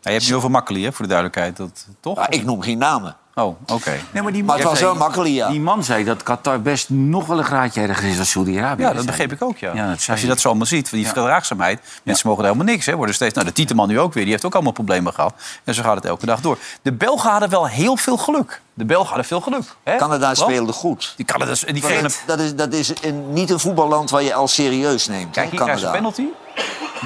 [0.00, 1.56] Ja, je hebt nu over Makkeli, hè, voor de duidelijkheid.
[1.56, 2.16] Dat, toch?
[2.16, 3.16] Ja, ik noem geen namen.
[3.34, 4.00] Oh, oké.
[4.10, 5.48] Nee, maar die Maar het was wel makkelijk, ja.
[5.48, 8.82] Die man zei dat Qatar best nog wel een graadje erger is dan Saudi-Arabië.
[8.82, 9.96] Ja, dat begreep ik ook, ja.
[10.08, 11.80] Als je dat zo allemaal ziet, van die verdraagzaamheid.
[12.02, 12.94] Mensen mogen er helemaal niks, hè.
[12.94, 15.34] Worden steeds, nou, de Tieteman nu ook weer, die heeft ook allemaal problemen gehad.
[15.64, 16.58] En zo gaat het elke dag door.
[16.82, 18.60] De Belgen hadden wel heel veel geluk.
[18.74, 19.76] De Belgen hadden veel geluk.
[19.82, 19.96] Hè?
[19.96, 21.12] Canada speelde goed.
[21.16, 24.22] Die Canada, die Dat kregen is, dat is, dat is een, niet een voetballand waar
[24.22, 25.30] je al serieus neemt.
[25.32, 25.86] Kijk, hier Canada.
[25.86, 26.24] een penalty.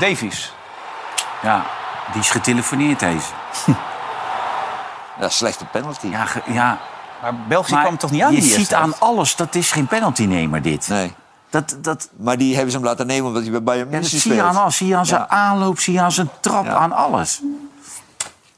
[0.01, 0.53] Davies.
[1.43, 1.67] Ja,
[2.13, 3.27] die is getelefoneerd, deze.
[5.21, 6.07] Ja, slechte penalty.
[6.07, 6.79] Ja, ge- ja.
[7.23, 9.71] Maar België Maar kwam toch niet aan Je die ziet eerste aan alles, dat is
[9.73, 10.89] geen penaltynemer, dit.
[10.89, 11.15] Nee.
[11.51, 14.01] Dat, dat, Maar die hebben ze hem laten nemen omdat hij bij Bayern ja, dat
[14.01, 14.55] München zie je speelt.
[14.57, 14.77] aan alles.
[14.77, 15.29] Zie je aan zijn Ja.
[15.29, 16.75] aanloop, zie je aan zijn trap, Ja.
[16.75, 17.41] aan alles.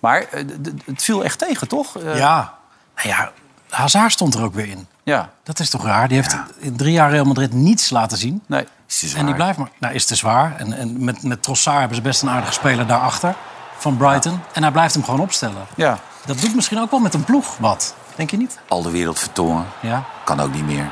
[0.00, 1.98] Maar eh, d- d- het viel echt tegen, toch?
[1.98, 2.52] Eh, Ja.
[2.96, 3.30] Nou ja,
[3.70, 4.86] Hazard stond er ook weer in.
[5.02, 5.30] Ja.
[5.42, 6.08] Dat is toch raar?
[6.08, 8.42] Die heeft in drie jaar Real Madrid niets laten zien.
[8.46, 8.66] Nee.
[8.86, 9.68] Is te En die blijft maar...
[9.78, 10.54] Nou, is te zwaar.
[10.56, 13.34] En, en met, met Trossard hebben ze best een aardige speler daarachter.
[13.80, 14.40] Van Brighton.
[14.52, 15.66] En hij blijft hem gewoon opstellen.
[15.74, 15.98] Ja.
[16.26, 17.94] Dat doet misschien ook wel met een ploeg wat.
[18.14, 18.58] Denk je niet?
[18.68, 19.66] Al de wereld vertongen.
[19.80, 20.04] Ja.
[20.24, 20.90] Kan ook niet meer.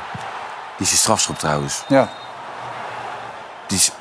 [0.77, 1.83] Die is een strafschop trouwens.
[1.87, 2.09] Ja.
[3.67, 3.91] Die is...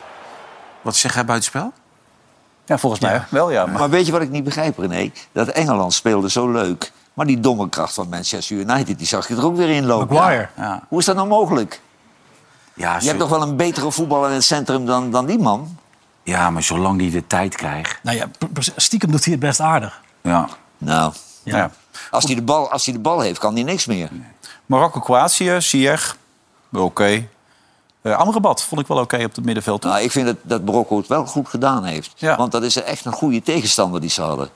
[0.83, 1.73] Wat zeg jij buitenspel?
[2.65, 3.67] ja, volgens mij wel, ja.
[3.67, 5.11] Maar, Maar weet je wat ik niet begrijp, René?
[5.33, 6.93] Dat Engeland speelde zo leuk.
[7.15, 10.15] Maar die domme kracht van Manchester United, die zag je er ook weer in lopen.
[10.17, 10.49] Maguire.
[10.57, 11.81] Ja, Hoe is dat nou mogelijk?
[12.75, 15.79] ja, Je hebt toch wel een betere voetballer in het centrum dan, dan die man?
[16.29, 17.99] Ja maar zolang die de tijd krijgt...
[18.03, 18.29] Nou ja,
[18.77, 20.01] stiekem doet hij het best aardig.
[20.21, 20.49] Ja.
[20.79, 21.13] Nou,
[21.43, 21.71] ja.
[22.11, 24.11] als hij de bal, als hij de bal heeft, kan hij niks meer.
[24.67, 26.17] Marokko-Kroatië, Ziyech,
[26.73, 27.29] oké.
[28.03, 29.83] Eh, Amrabat vond ik wel oké op het middenveld.
[29.83, 32.13] Nou, ik vind dat, dat Marokko het wel goed gedaan heeft.
[32.17, 32.37] Ja.
[32.37, 34.49] Want dat is echt een goede tegenstander die ze hadden.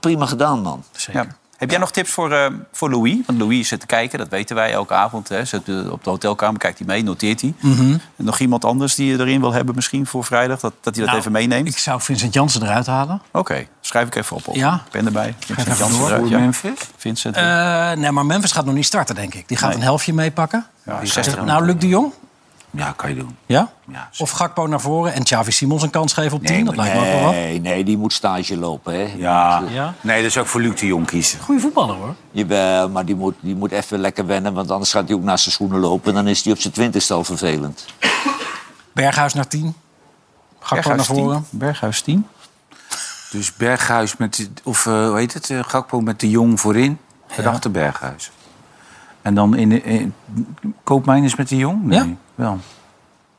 [0.00, 0.84] Prima gedaan, man.
[1.12, 1.26] Ja.
[1.58, 3.16] Heb jij nog tips voor, eh, voor Louis?
[3.26, 5.28] Want Louis zit te kijken, dat weten wij elke avond.
[5.28, 5.44] Hè.
[5.44, 7.54] Zit eh, op de hotelkamer, kijkt hij mee, noteert hij.
[7.60, 7.92] Mhm.
[8.16, 10.60] En nog iemand anders die je erin wil hebben misschien voor vrijdag?
[10.60, 11.68] Dat, dat hij dat Nou, even meeneemt?
[11.68, 13.22] Ik zou Vincent Jansen eruit halen.
[13.32, 14.48] Oké, schrijf ik even op.
[14.48, 14.54] op.
[14.54, 14.82] Ja.
[14.90, 15.34] Pen erbij.
[15.38, 16.06] Vincent door.
[16.08, 16.38] eruit, ja.
[16.38, 16.78] Memphis?
[16.96, 17.36] Vincent.
[17.36, 19.48] Eh, nee, maar Memphis gaat nog niet starten, denk ik.
[19.48, 19.76] Die gaat Nee.
[19.78, 20.66] een helftje meepakken.
[20.84, 22.12] ja, die 60 gaat Nou, Luc de Jong?
[22.70, 23.36] Ja, kan je doen.
[23.46, 23.70] Ja?
[23.92, 26.64] Ja, Of Gakpo naar voren en Xavi Simons een kans geven op 10?
[26.64, 27.32] dat maar lijkt me ook wel wat.
[27.32, 28.94] nee, nee, die moet stage lopen.
[28.94, 29.12] Hè.
[29.16, 29.62] Ja.
[29.70, 29.94] Ja.
[30.00, 31.40] Nee, dat is ook voor Luc de Jong kiezen.
[31.40, 32.14] Goeie voetballer, hoor.
[32.30, 35.38] Jawel, maar die moet, die moet even lekker wennen, want anders gaat hij ook naar
[35.38, 36.08] zijn schoenen lopen.
[36.08, 37.84] En dan is hij op zijn twintigste al vervelend.
[38.92, 39.74] Berghuis naar 10.
[40.60, 41.16] Gakpo naar Berghuis 10.
[41.16, 41.46] voren.
[41.50, 42.26] Berghuis 10.
[43.30, 44.50] Dus Berghuis met...
[44.62, 45.50] Of eh, hoe heet het?
[45.50, 46.98] eh, Gakpo met de Jong voorin.
[47.28, 48.30] Gedachte Berghuis.
[49.28, 50.14] En dan in, de- in
[50.84, 51.82] Koopmeiners met de Jong?
[51.84, 52.06] Nee, Ja.
[52.34, 52.58] wel.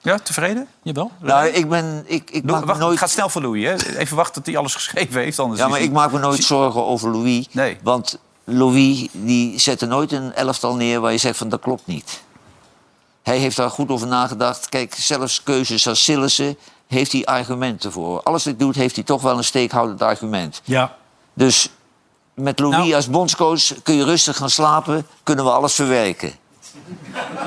[0.01, 0.67] Ja, tevreden?
[0.81, 1.11] Jawel.
[1.21, 2.03] Nou, ik ben...
[2.07, 2.91] Ik, ik maak wacht, nooit...
[2.91, 3.63] het gaat snel voor Louis.
[3.63, 3.97] Hè?
[3.97, 5.39] Even wachten tot hij alles geschreven heeft.
[5.39, 7.47] Anders Ja, maar ik maak me nooit zorgen over Louis.
[7.51, 7.77] Nee.
[7.83, 12.21] Want Louis die zette nooit een elftal neer waar je zegt van dat klopt niet.
[13.23, 14.69] Hij heeft daar goed over nagedacht.
[14.69, 18.21] Kijk, zelfs keuzes als Sillissen heeft hij argumenten voor.
[18.23, 20.61] Alles wat hij doet, heeft hij toch wel een steekhoudend argument.
[20.63, 20.95] Ja.
[21.33, 21.69] Dus
[22.39, 22.93] met Louis Nou.
[22.93, 26.31] als bondscoach kun je rustig gaan slapen, kunnen we alles verwerken.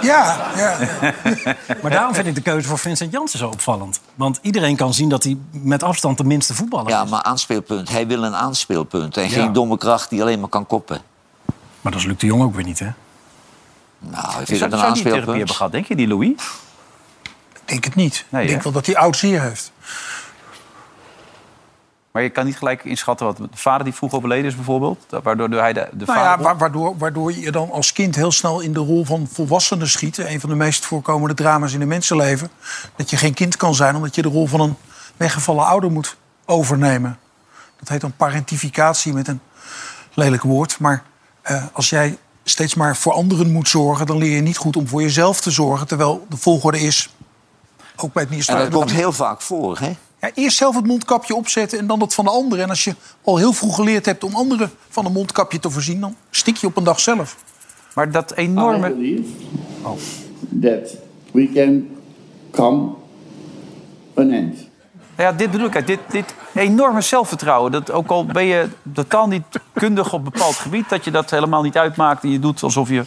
[0.03, 0.77] Ja, ja.
[1.83, 4.01] Maar daarom vind ik de keuze voor Vincent Janssen zo opvallend.
[4.15, 7.11] Want iedereen kan zien dat hij met afstand de minste voetballer Ja, is.
[7.11, 7.89] maar aanspeelpunt.
[7.89, 9.17] Hij wil een aanspeelpunt.
[9.17, 9.29] En Ja.
[9.29, 11.01] geen domme kracht die alleen maar kan koppen.
[11.81, 12.89] Maar dat is Luc de Jong ook weer niet, hè?
[13.99, 15.51] Nou, ik Zou vind zou dat die een therapie hebben aanspeelpunt.
[15.57, 16.31] gehad, denk je, die Louis?
[17.53, 18.25] Ik denk het niet.
[18.29, 18.65] Nee, ik denk hè?
[18.65, 19.73] wel dat hij oud zeer heeft.
[22.13, 25.07] Maar je kan niet gelijk inschatten wat de vader die vroeg overleden is bijvoorbeeld.
[25.23, 26.45] Waardoor hij de, de Nou ja, vader...
[26.45, 30.19] wa- waardoor, waardoor je dan als kind heel snel in de rol van volwassene schiet.
[30.19, 32.51] Een van de meest voorkomende drama's in een mensenleven.
[32.97, 34.77] Dat je geen kind kan zijn omdat je de rol van een
[35.17, 37.19] weggevallen ouder moet overnemen.
[37.79, 39.41] Dat heet dan parentificatie met een
[40.15, 40.79] lelijk woord.
[40.79, 41.03] Maar
[41.43, 44.07] eh, als jij steeds maar voor anderen moet zorgen...
[44.07, 45.87] dan leer je niet goed om voor jezelf te zorgen.
[45.87, 47.15] Terwijl de volgorde is,
[47.97, 48.59] ook bij het En misdaad...
[48.59, 49.97] dat komt heel vaak voor, hè?
[50.23, 52.61] Ja, eerst zelf het mondkapje opzetten en dan dat van de ander.
[52.61, 56.01] En als je al heel vroeg geleerd hebt om anderen van een mondkapje te voorzien...
[56.01, 57.37] dan stik je op een dag zelf.
[57.95, 58.89] Maar dat enorme...
[58.89, 59.29] I believe
[60.61, 60.97] that
[61.33, 61.89] we can
[62.51, 62.91] come
[64.15, 64.69] an end.
[65.17, 65.87] Ja, dit bedoel ik.
[65.87, 67.73] Dit, dit enorme zelfvertrouwen.
[67.73, 70.89] Dat ook al ben je totaal niet kundig op een bepaald gebied...
[70.89, 73.05] dat je dat helemaal niet uitmaakt en je doet alsof je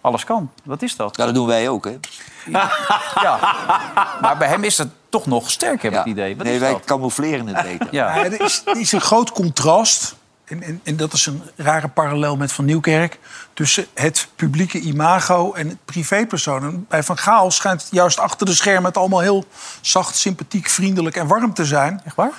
[0.00, 0.50] alles kan.
[0.64, 1.16] Wat is dat?
[1.16, 1.96] Ja, dat doen wij ook, hè?
[2.46, 2.70] Ja.
[4.20, 6.36] Maar bij hem is dat toch nog sterk, heb ik het idee.
[6.36, 6.84] Wat Nee, is wij dat?
[6.84, 7.88] camoufleren het beter.
[7.90, 8.14] Ja.
[8.16, 10.14] Ja, er, is, er is een groot contrast.
[10.44, 13.18] En, en, en dat is een rare parallel met Van Nieuwkerk.
[13.54, 16.62] Tussen het publieke imago en het privépersoon.
[16.62, 18.84] En bij Van Gaal schijnt juist achter de schermen...
[18.84, 19.44] het allemaal heel
[19.80, 22.00] zacht, sympathiek, vriendelijk en warm te zijn.
[22.04, 22.32] Echt waar?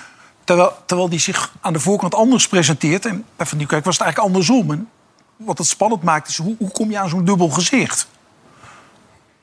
[0.44, 3.06] Terwijl, terwijl die zich aan de voorkant anders presenteert.
[3.06, 4.70] En bij Van Nieuwkerk was het eigenlijk andersom.
[4.70, 4.88] En
[5.36, 8.06] wat het spannend maakt is, hoe, hoe kom je aan zo'n dubbel gezicht?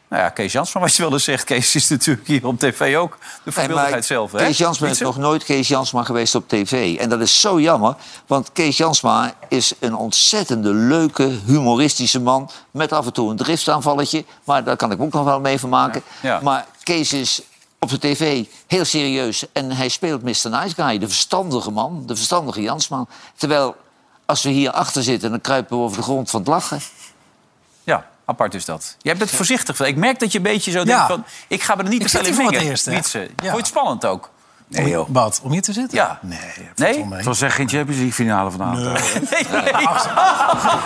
[0.10, 1.43] Nou ja, Kees Jansman, wat je wel eens zegt.
[1.43, 4.32] Kees is natuurlijk hier op tv ook de voorbeeldigheid zelf.
[4.32, 4.38] Hè?
[4.38, 6.97] Kees Jansma is nog nooit Kees Jansma geweest op tv.
[6.97, 7.95] En dat is zo jammer,
[8.28, 12.49] want Kees Jansma is een ontzettende leuke, humoristische man.
[12.72, 15.70] Met af en toe een driftaanvalletje, maar daar kan ik ook nog wel mee van
[15.70, 16.01] maken.
[16.22, 16.39] Ja.
[16.43, 17.41] Maar Kees is
[17.80, 20.49] op de tv heel serieus en hij speelt Mr.
[20.49, 23.05] Nice Guy, de verstandige man, de verstandige Jansma.
[23.36, 23.76] Terwijl
[24.26, 26.82] als we hier achter zitten, dan kruipen we over de grond van het lachen.
[28.30, 28.95] Apart is dat.
[29.01, 29.80] Jij bent voorzichtig.
[29.80, 31.25] Ik merk dat je een beetje zo denkt van...
[31.47, 33.01] ik ga er niet te veel in het mengen.
[33.21, 33.27] Ja.
[33.36, 34.30] Vond je het spannend ook?
[34.70, 35.07] Nee, joh.
[35.11, 35.39] Wat?
[35.43, 35.97] Om hier te zitten?
[35.97, 36.20] Ja.
[36.22, 36.39] Nee.
[36.76, 37.05] Nee?
[37.13, 38.99] Het was echt geen Champions League finale vanavond.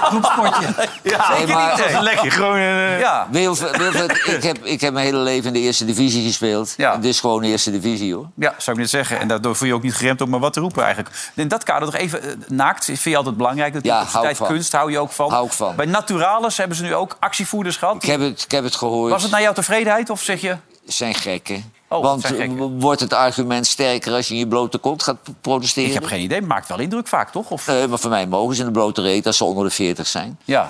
[0.03, 0.67] Groepspotje.
[1.03, 1.77] Ja, Nee, zeker maar- niet.
[1.77, 2.31] Dat is lekker.
[2.31, 3.27] Gewoon, eh, Ja.
[3.31, 6.73] Wilfred, Wilfred, ik, heb, ik heb mijn hele leven in de eerste divisie gespeeld.
[6.77, 6.95] Ja.
[6.95, 8.27] Dit is gewoon de eerste divisie, hoor.
[8.35, 9.19] Ja, zou ik net zeggen.
[9.19, 11.15] En daardoor voel je ook niet geremd om maar wat te roepen eigenlijk.
[11.35, 13.73] In dat kader nog even, eh, naakt vind je altijd belangrijk.
[13.73, 14.47] Dat Ja, ja, hou ik van.
[14.47, 15.31] kunst hou je ook van.
[15.31, 15.75] Hou ik van.
[15.75, 17.95] Bij Naturalis hebben ze nu ook actievoerders gehad.
[17.95, 19.11] Ik heb het, ik heb het gehoord.
[19.11, 20.55] Was het naar jouw tevredenheid of zeg je...
[20.85, 21.72] zijn gekken.
[21.93, 22.25] Oh, Want
[22.79, 25.87] wordt het argument sterker als je in je blote kont gaat protesteren?
[25.89, 27.49] Ik heb geen idee, maakt wel indruk vaak, toch?
[27.51, 27.67] Of...
[27.67, 30.07] Nee, maar voor mij mogen ze in de blote reet als ze onder de 40
[30.07, 30.39] zijn.
[30.43, 30.67] Ja.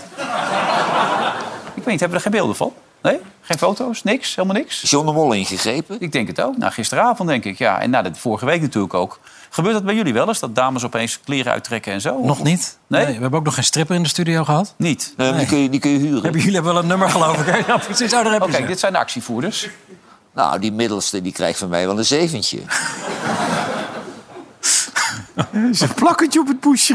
[1.76, 2.74] ik weet niet, hebben we er geen beelden van?
[3.02, 3.20] Nee?
[3.42, 4.04] Geen foto's?
[4.04, 4.36] Niks?
[4.36, 4.84] Helemaal niks?
[4.84, 5.96] Is John de Mol ingegrepen?
[6.00, 6.58] Ik denk het ook.
[6.58, 7.80] Nou, gisteravond denk ik, ja.
[7.82, 9.20] En na de vorige week natuurlijk ook.
[9.50, 10.40] Gebeurt dat bij jullie wel eens?
[10.40, 12.20] Dat dames opeens kleren uittrekken en zo?
[12.22, 12.78] Nog niet.
[12.88, 13.06] Nee?
[13.06, 14.74] we hebben ook nog geen stripper in de studio gehad.
[14.78, 15.14] Niet?
[15.18, 16.22] Nee, Die, kun je, die kun je huren.
[16.22, 17.46] Hebben jullie hebben wel een nummer, geloof ik.
[17.46, 17.58] hè?
[17.74, 18.14] Ja, precies.
[18.14, 18.66] Oh, Oké, ze.
[18.66, 19.70] dit zijn de actievoerders.
[20.34, 22.60] Nou, die middelste die krijgt van mij wel een zeventje.
[25.72, 26.94] is een plakketje op het poesje.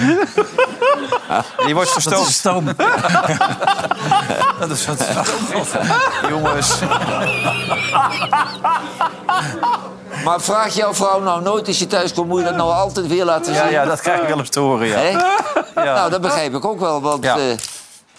[1.66, 2.28] Je wordt Dat is verstoomd.
[2.28, 2.64] stoom.
[4.60, 5.04] Dat is wat
[6.28, 6.74] Jongens.
[10.24, 12.28] Maar vraag jouw vrouw nou nooit als je thuis komt...
[12.28, 13.64] moet je dat nou altijd weer laten zien?
[13.64, 15.00] Ja, ja, dat krijg ik wel eens te horen, ja.
[15.00, 15.34] Ja.
[15.74, 17.36] Nou, dat begrijp ik ook wel, want Ja.
[17.36, 17.42] eh,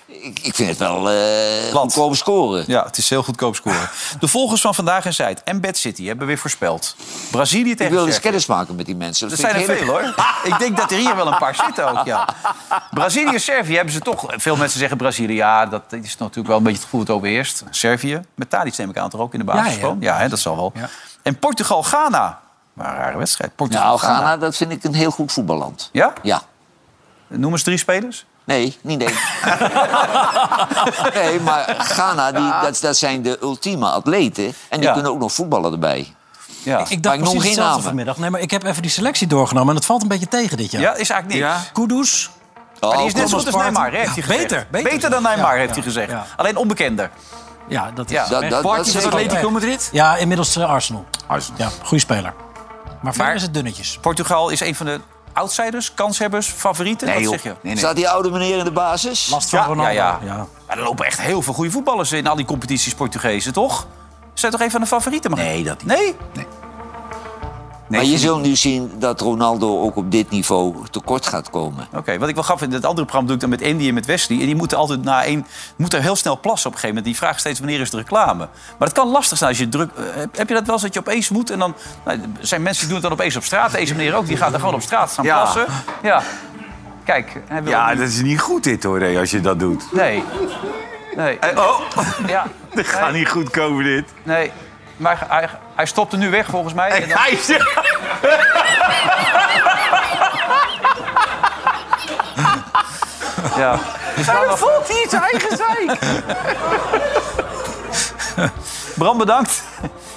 [0.10, 2.64] ik, ik vind het wel eh goedkoop scoren.
[2.68, 3.90] Ja, het is heel goedkoop scoren.
[4.20, 6.96] De volgers van Vandaag en Zuid en Bad City hebben weer voorspeld.
[7.32, 9.30] Brazilië Ik tegen wil eens kennis maken met die mensen.
[9.30, 10.14] Dat zijn er ik veel, heel- hoor.
[10.44, 12.28] Ik denk dat er hier wel een paar zitten ook, ja.
[12.92, 14.26] Brazilië en Servië hebben ze toch...
[14.28, 17.64] Veel mensen zeggen Brazilië, ja, dat is natuurlijk wel een beetje het gevoel het overheerst.
[17.70, 20.18] Servië, met Tadic neem ik aan toch ook in de basis Ja, ja.
[20.18, 20.74] hè, dat zal wel.
[21.24, 22.40] En Portugal-Ghana.
[22.74, 23.52] Maar een rare wedstrijd.
[23.58, 24.18] Nou, Portugal-Ghana.
[24.18, 25.90] Ghana, dat vind ik een heel goed voetballand.
[25.92, 26.14] Ja?
[26.22, 26.42] Ja.
[27.28, 28.26] Noem eens drie spelers.
[28.50, 29.14] Nee, niet één.
[31.14, 34.46] nee, maar Ghana, die, dat, dat zijn de ultieme atleten.
[34.70, 34.94] En die Ja.
[34.94, 36.14] kunnen ook nog voetballen erbij.
[36.64, 36.86] Ja.
[36.88, 37.84] Ik dacht ik noem precies geen hetzelfde namen.
[37.84, 38.18] vanmiddag.
[38.18, 40.72] Nee, maar ik heb even die selectie doorgenomen en het valt een beetje tegen dit
[40.72, 40.82] jaar.
[40.82, 41.56] Ja, is eigenlijk niks.
[41.64, 41.72] Ja.
[41.74, 42.30] Kudus.
[42.80, 44.48] Oh, Maar die is net zo goed als Neymar, heeft hij Ja, gezegd.
[44.48, 45.24] beter, beter dan.
[45.24, 46.12] Neymar, Ja, heeft hij ja, gezegd.
[46.12, 46.26] ja.
[46.38, 47.10] Alleen onbekender.
[47.68, 48.40] Ja, dat is Ja.
[48.50, 48.66] Dat.
[48.66, 49.90] Atletico Madrid?
[49.92, 51.06] Ja, inmiddels eh, Arsenal.
[51.28, 51.60] Arsenal.
[51.60, 52.34] Ja, goede speler.
[53.02, 53.98] Maar verder Maar- is het dunnetjes.
[54.02, 55.00] Portugal is een van de
[55.40, 57.08] outsiders, kanshebbers, favorieten.
[57.08, 57.50] Nee, Wat zeg je?
[57.50, 57.78] Nee, nee.
[57.78, 59.30] Staat die oude meneer in de basis?
[59.30, 59.92] Last van Ja, Ronaldo.
[59.92, 60.46] ja, ja.
[60.68, 63.88] Maar er lopen echt heel veel goede voetballers in al die competities Portugezen, toch?
[64.34, 65.32] Zijn toch een van de favorieten?
[65.32, 65.98] Ik- Nee, dat niet.
[65.98, 66.16] Nee?
[66.34, 66.46] Nee.
[67.90, 71.88] Maar je zult nu zien dat Ronaldo ook op dit niveau tekort gaat komen.
[71.96, 73.94] Oké, wat ik wel gaf in het andere programma doe ik dan met Andy en
[73.94, 74.40] met Wesley.
[74.40, 77.06] En die moeten altijd na één, moeten heel snel plassen op een gegeven moment.
[77.06, 78.48] Die vragen steeds wanneer is de reclame.
[78.78, 79.90] Maar het kan lastig zijn als je druk.
[79.96, 81.76] eh, heb- Heb je dat wel eens dat je opeens moet en dan
[82.06, 83.72] nou, er zijn mensen die doen het dan opeens op straat.
[83.72, 85.36] Deze meneer ook, die gaat dan gewoon op straat staan Ja.
[85.42, 85.66] plassen.
[86.04, 86.22] Ja.
[87.04, 89.60] Kijk, hij wil Ja, niet- dat is niet goed dit hoor, Ray, als je dat
[89.60, 89.84] doet.
[89.94, 90.24] Nee.
[91.16, 91.40] Nee.
[91.58, 91.80] oh,
[92.28, 92.48] ja.
[92.74, 94.06] dat gaat niet goed komen dit.
[94.24, 94.52] Nee.
[95.00, 96.90] Maar hij, hij stopt er nu weg volgens mij.
[96.90, 97.48] En dan- Hij is...
[103.58, 103.80] Ja.
[104.16, 106.00] Dus nog- voelt hij zijn eigen zeik.
[108.96, 109.64] Bram, bedankt.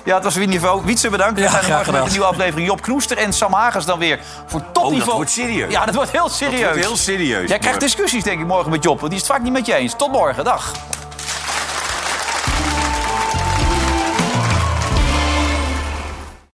[0.04, 0.84] Ja, het was weer niveau.
[0.84, 1.34] Wietse, bedankt.
[1.34, 2.66] We Ja, zijn graag morgen met een nieuwe aflevering.
[2.68, 5.00] Job Knoester en Sam Hagers dan weer voor topniveau.
[5.00, 5.72] Oh, dat wordt serieus.
[5.72, 6.62] Ja, dat wordt heel serieus.
[6.62, 8.98] wordt heel serieus Jij krijgt discussies denk ik morgen met Job.
[9.00, 9.94] Want die is het vaak niet met je eens.
[9.96, 10.44] Tot morgen.
[10.44, 10.72] Dag.